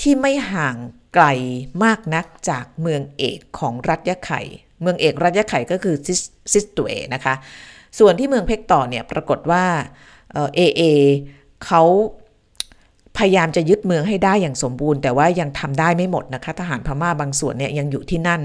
[0.02, 0.76] ที่ไม่ห่าง
[1.14, 1.26] ไกล
[1.84, 4.42] มากนักจากเมืองเอกของรัฐยะไข่
[4.82, 5.96] เมืองเอกรัฐยะไข่ก็คือ
[6.54, 7.34] ซิสตุเอนะคะ
[8.00, 9.66] ส่วนที่เมืองเพกต่อเนี่ยปรากฏว่า
[10.56, 10.82] เอเอ
[11.66, 11.84] เขา
[13.18, 18.42] พยายามจะยึดเมืองให้ได้อย่างสมบูรณ์ แต่ว่ายังทำได้ไม่หมดนะคะ ทหารพม่าบางส่วนเนี่ยยังอยู่ที่นั่น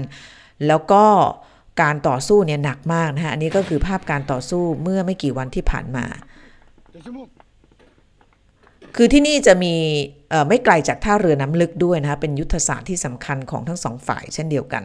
[0.67, 1.03] แล้วก็
[1.81, 6.05] การต่อสู้เนี่ยหนักมากนะคะอันนี้ก็คือภาพการต่อสู้เมื่อไม่กี่วันที่ผ่านมา
[8.95, 9.73] คือที่นี่จะมี
[10.47, 14.83] ไม่ไกลจากท่าเรือน้ำลึกด้วยนะคะเป็นยุทธศาสตร์ที่สำคัญของทั้งสองฝ่ายเช่นเดียวกัน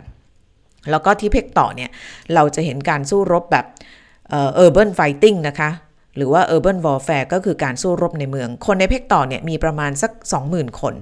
[0.91, 1.91] แล้วก็ที่เพกต่อเนี่ย
[2.35, 3.66] เราจะเห็นการสู้รบแบบ
[4.30, 5.70] เออร์เบิร์นไฟติ้งนะคะ
[6.16, 10.12] หรือว่า Urban Warfare ก็คือการสู้รบในเมือง คนในเพกต่อเนี่ยมีประมาณสัก
[10.46, 10.94] 20,000 คน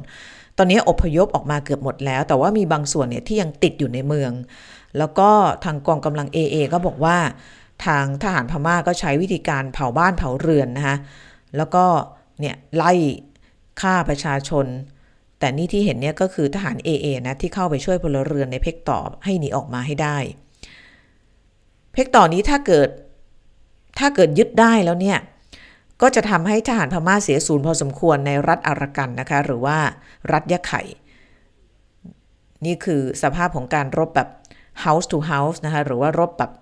[0.59, 4.33] ตอนนี้อพยพออกมาเกือบหมดแล้ว แต่ว่ามีบางส่วนเนี่ยที่ยังติดอยู่ในเมือง
[4.99, 5.31] แล้วก็
[5.65, 7.17] ทางกองกำลัง AA ก็บอกว่า
[7.87, 10.97] ทางทหารพม่าก็ใช้วิธีการเผาบ้านเผาเรือนนะคะ
[11.57, 11.85] แล้วก็
[12.41, 12.93] เนี่ยไล่
[13.81, 14.67] ฆ่าประชาชน
[15.39, 20.19] แต่นี่ที่เห็นเนี่ยก็คือทหาร AA นะที่เข้าไปช่วยพลเรือนในเพกต่อให้หนีออกมาให้ได้
[21.93, 22.89] เพกต่อนี้ถ้าเกิด
[23.99, 25.19] ถ้าเกิดยึดได้แล้วเนี่ย
[26.03, 29.79] ก็จะทำให้ทหารพม่าเสียศูนย์พอสมควรในรัฐอารักันนะคะ หรือว่า
[30.33, 30.83] รัฐยะไข่
[32.65, 34.29] นี่คือสภาพของการรบแบบ
[34.85, 36.53] house to house นะคะ หรือว่ารบแบบ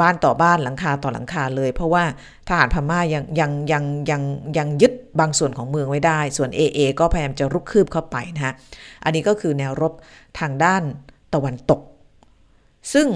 [0.00, 2.04] บ้านต่อบ้านหลังคาต่อหลังคาเลย เพราะว่า
[2.48, 4.22] ทหารพม่ายังยังยังยัง
[4.58, 8.52] ยังยึดบางส่วนของเมืองไว้ได้ ส่วน AA ก็พยายามจะรุกคืบเข้าไปนะคะ
[9.04, 9.92] อันนี้ก็คือแนวรบ
[10.38, 10.82] ทางด้าน
[11.34, 11.80] ตะวันตก
[12.92, 13.06] ซึ่ง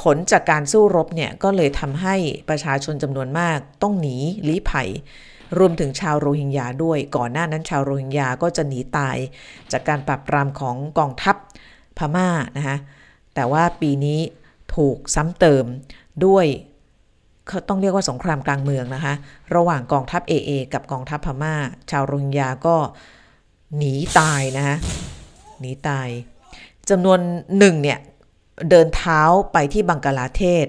[0.00, 2.14] ผลจากการสู้รบเนี่ยก็เลยทำให้
[2.48, 4.16] ประชาชนจำนวนมากต้องหนี
[4.48, 4.88] ลี้ภัย
[5.58, 9.16] รวมถึงชาวโรฮิงญาด้วย ก่อนหน้านั้นชาวโรฮิงญาก็จะหนีตาย
[9.72, 11.36] จากการปราบปรามของกองทัพ
[11.98, 12.76] พม่านะคะ
[13.34, 14.20] แต่ว่าปีนี้
[14.76, 15.64] ถูกซ้ำเติม
[16.26, 16.46] ด้วย
[17.68, 19.14] ต้องเรียกว่าสงครามกลางเมืองนะคะ
[19.54, 21.54] ระหว่างกองทัพ AA กับกองทัพพม่า
[21.90, 22.76] ชาวโรฮิงญาก็
[23.76, 24.76] หนีตายนะคะ
[25.60, 26.08] หนีตาย
[26.90, 27.18] จำนวน
[27.58, 27.98] หนึ่งเนี่ย
[28.68, 29.20] เดินเท้า
[29.52, 30.66] ไปที่บังกลาเทศ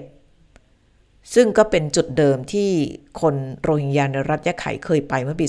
[1.34, 2.70] ซึ่งก็เป็นจุดเดิมที่
[3.20, 5.46] คนโรฮิงญาในรัฐยะไข่เคยไปเมื่อปี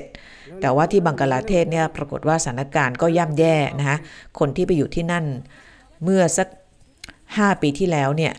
[0.00, 3.98] 2017 แต่ว่าที่บังกลาเทศเนี่ยปรากฏว่าสถานการณ์ก็ย่ำแย่นะฮะ
[4.38, 5.24] คนที่ไปอยู่ที่นั่น
[6.04, 6.48] เมื่อสัก
[7.04, 8.32] 5 ปีที่แล้วเนี่ย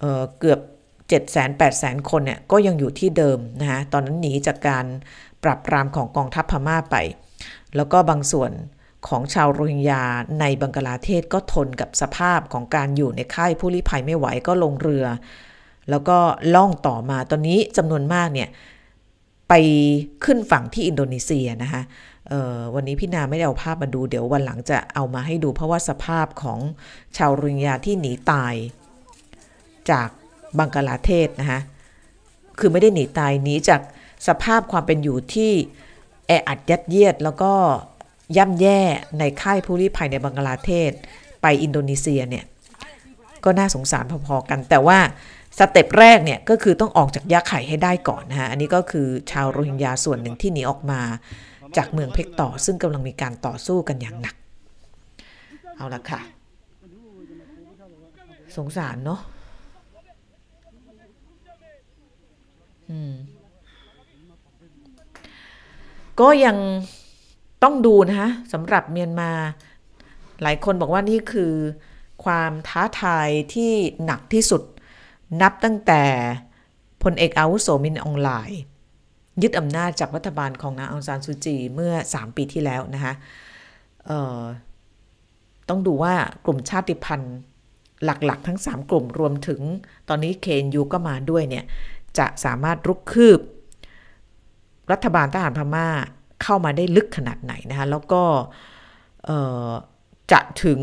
[0.00, 0.60] เเกือบ
[1.08, 1.48] 7 8 0
[1.82, 4.84] 0 0 0 คนเนี่ยก็ยังอยู่ที่เดิมนะฮะตอนนั้นหนีจากการ
[5.44, 6.96] ปรับปรามของกองทัพพม่าไป
[7.76, 8.50] แล้วก็บางส่วน
[9.06, 10.02] ของชาวโรฮิงญา
[10.40, 15.06] ในบังกลาเทศก็ทนกับสภาพของการอยู่ในค่ายผู้ลี้ภัยไม่ไหวก็ลงเรือ
[15.90, 16.18] แล้วก็
[16.54, 18.48] ล่องต่อมาตอนนี้จำนวนมากเนี่ย
[19.48, 19.54] ไป
[20.24, 21.82] ขึ้นฝั่งที่อินโดนีเซียนะคะ
[22.74, 26.58] วันนี้พี่นาไม่ได้เอาภาพมาดู เดี๋ยววันหลังจะเอามาให้ดูเพราะว่าสภาพของ
[27.16, 28.54] ชาวโรฮิงญาที่หนีตาย
[29.90, 30.08] จาก
[30.58, 31.60] บังกลาเทศนะคะ
[32.58, 33.80] คือไม่ได้หนีตายหนีจาก
[34.28, 35.52] สภาพความเป็นอยู่ที่
[36.26, 37.52] แออัดยัดเยียดแล้วก็
[38.36, 38.80] ย่ำแย่
[39.18, 40.92] ในค่ายผู้ลี้ภัยในบังกลาเทศ
[41.42, 42.44] ไปอินโดนีเซียเนี่ย
[43.44, 44.98] ก็น่าสงสารพอๆกัน แต่ว่า
[45.58, 51.00] สเต็ปแรกเนี่ยก็คือต้องออกจากยาไข่ให้ได้ก่อนนะฮะ อันนี้ก็คือชาวโรฮิงญาส่วนหนึ่งที่หนีออกมา
[51.76, 54.34] จากเมืองเพกต่อ ซึ่งกำลังมีการต่อสู้กันอย่างหนัก
[55.76, 56.20] เอาละค่ะ
[58.56, 59.20] สงสารเนาะ
[62.90, 63.14] อืม
[66.20, 66.56] ก็ยัง
[67.62, 69.30] ต้องดูนะคะสำหรับเมียนมา
[70.42, 71.52] หลายคนบอกว่านี่คือ
[72.24, 73.72] ความท้าทายที่
[74.04, 74.62] หนักที่สุด
[75.42, 76.02] นับตั้งแต่
[77.02, 78.60] พลเอกอาวุโสมินออนไลน์
[79.42, 83.12] ยึดอำนาจจากรัฐบาลของนางองซานซูจีเมื่อ 3 ปีที่แล้วนะคะ
[85.68, 87.36] ต้องดูว่ากลุ่มชาติพันธุ์
[88.04, 89.60] หลักๆ ทั้ง 3 กลุ่มรวมถึง
[90.08, 91.64] ตอนนี้เคนยูก็มาด้วยเนี่ย
[92.18, 93.40] จะสามารถรุกคืบ
[94.92, 95.88] รัฐบาลทหารพม่า
[96.42, 98.22] เข้ามาได้ลึกขนาดไหนนะคะ แล้วก็
[100.32, 100.80] จะถึง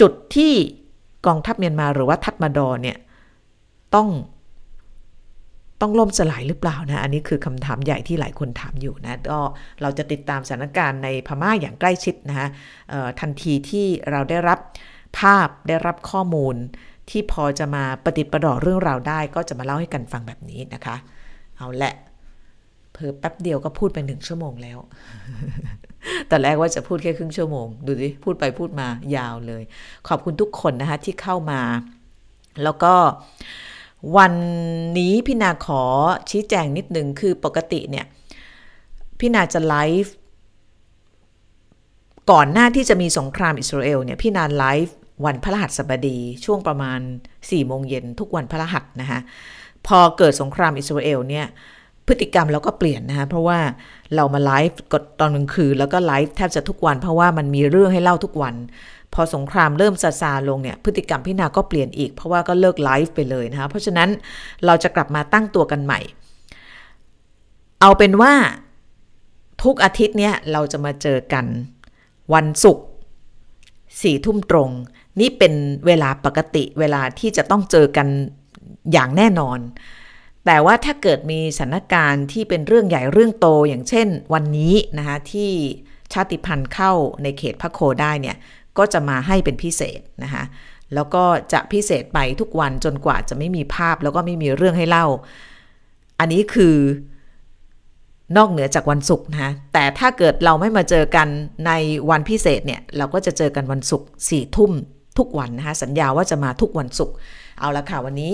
[0.00, 0.52] จุดที่
[1.26, 2.98] กองทัพเมียนมาหรือว่าทัตมาดอเนี่ย
[3.94, 4.08] ต้อง
[5.80, 9.38] ต้องล่มสลายหรือเปล่านะ อันนี้คือคำถามใหญ่ที่หลายคนถามอยู่นะ ก็
[9.82, 12.48] เราจะติดตามสถานการณ์ในพม่าอย่างใกล้ชิดนะคะ
[13.20, 14.58] ทันทีที่เราได้รับ
[15.18, 16.56] ภาพได้รับข้อมูล
[17.10, 20.96] ที่พอจะมาปฏิปต่อเรื่องราวได้ ก็จะมาเล่าให้กันฟังแบบนี้นะคะ
[21.56, 21.94] เอาละ
[23.00, 24.78] เพอแป๊บเดียวก็พูดไปหนึ่งชั่วโมงแล้ว
[26.28, 28.86] แต่แรกว่าจะพูดแค่ครึ่งชั่วโมง ดูสิพูดไปพูดมา
[29.16, 29.62] ยาวเลย
[30.08, 31.60] ขอบคุณทุกคนนะคะที่เข้ามา
[32.62, 32.94] แล้วก็
[34.16, 34.32] วัน
[34.98, 35.82] นี้พี่นาขอ
[36.30, 38.06] ชี้แจงนิดนึง คือปกติเนี่ย
[39.18, 40.14] พี่นาจะไลฟ์
[42.30, 47.00] ก่อนหน้าที่จะมีสงครามอิสราเอลเนี่ย พี่นาไลฟ์วันพระรหัสบดีช่วงประมาณ
[47.34, 49.20] 4โมงเย็นทุกวันพระรหัสนะคะ
[49.86, 51.46] พอเกิดสงครามอิสราเอลเนี่ย
[52.06, 53.58] พฤติกรรมเราก็เปลี่ยนนะคะเพราะว่า
[54.14, 58.54] เรามาไลฟ์สดตอนกลางคืนแล้วก็ไลฟ์แทบจะทุกวัน เพราะว่ามันมีเรื่องให้เล่าทุกวัน
[59.14, 64.08] พอสงครามเริ่มซาซาลงเนี่ยพฤติกรรมพี่นาก็เปลี่ยนอีก เพราะว่าก็เลิกไลฟ์ไปเลยนะคะเพราะฉะนั้น
[64.66, 66.00] เราจะกลับมาตั้งตัวกันใหม่
[67.80, 68.32] เอาเป็นว่า
[69.62, 71.46] ทุกอาทิตย์เนี้ยเราจะมาเจอกัน
[72.34, 72.84] วันศุกร์
[74.02, 74.70] สี่ทุ่มตรง
[75.20, 75.52] นี่เป็น
[75.86, 78.08] เวลาปกติเวลาที่จะต้องเจอกัน
[78.92, 79.58] อย่างแน่นอน
[80.46, 85.50] แต่ว่าถ้าเกิดมีสถานการณ์ที่เป็นเรื่องใหญ่เรื่องโตอย่างเช่นวันนี้นะคะที่
[86.12, 88.36] ชาติพันธุ์เข้าในเขตพระโคได้เนี่ย
[88.78, 90.44] ก็จะมาให้เป็นพิเศษนะคะ
[90.94, 95.06] แล้วก็จะพิเศษไปทุกวันจนกว่าจะไม่มีภาพแล้วก็ไม่มีเรื่องให้เล่า
[96.18, 96.76] อันนี้คือ
[98.36, 101.28] นอกเหนือจากวันศุกร์นะแต่ถ้าเกิดเราไม่มาเจอกัน
[101.66, 101.72] ใน
[102.10, 104.72] วันพิเศษเนี่ย เราก็จะเจอกันวันศุกร์สี่ทุ่ม
[105.18, 107.14] ทุกวันนะคะสัญญาว่าจะมาทุกวันศุกร์
[107.60, 108.32] เอาละค่ะวันนี้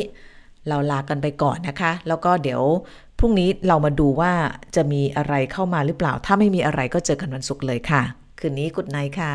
[0.68, 2.62] เราลากันไปก่อนนะคะ แล้วก็เดี๋ยว
[3.18, 4.32] พรุ่งนี้เรามาดูว่า
[4.76, 8.02] จะมีอะไรเข้ามาหรือเปล่า ถ้าไม่มีอะไรก็เจอกันวันศุกร์เลยค่ะ
[8.38, 9.32] คืนนี้กุดไนค่ะ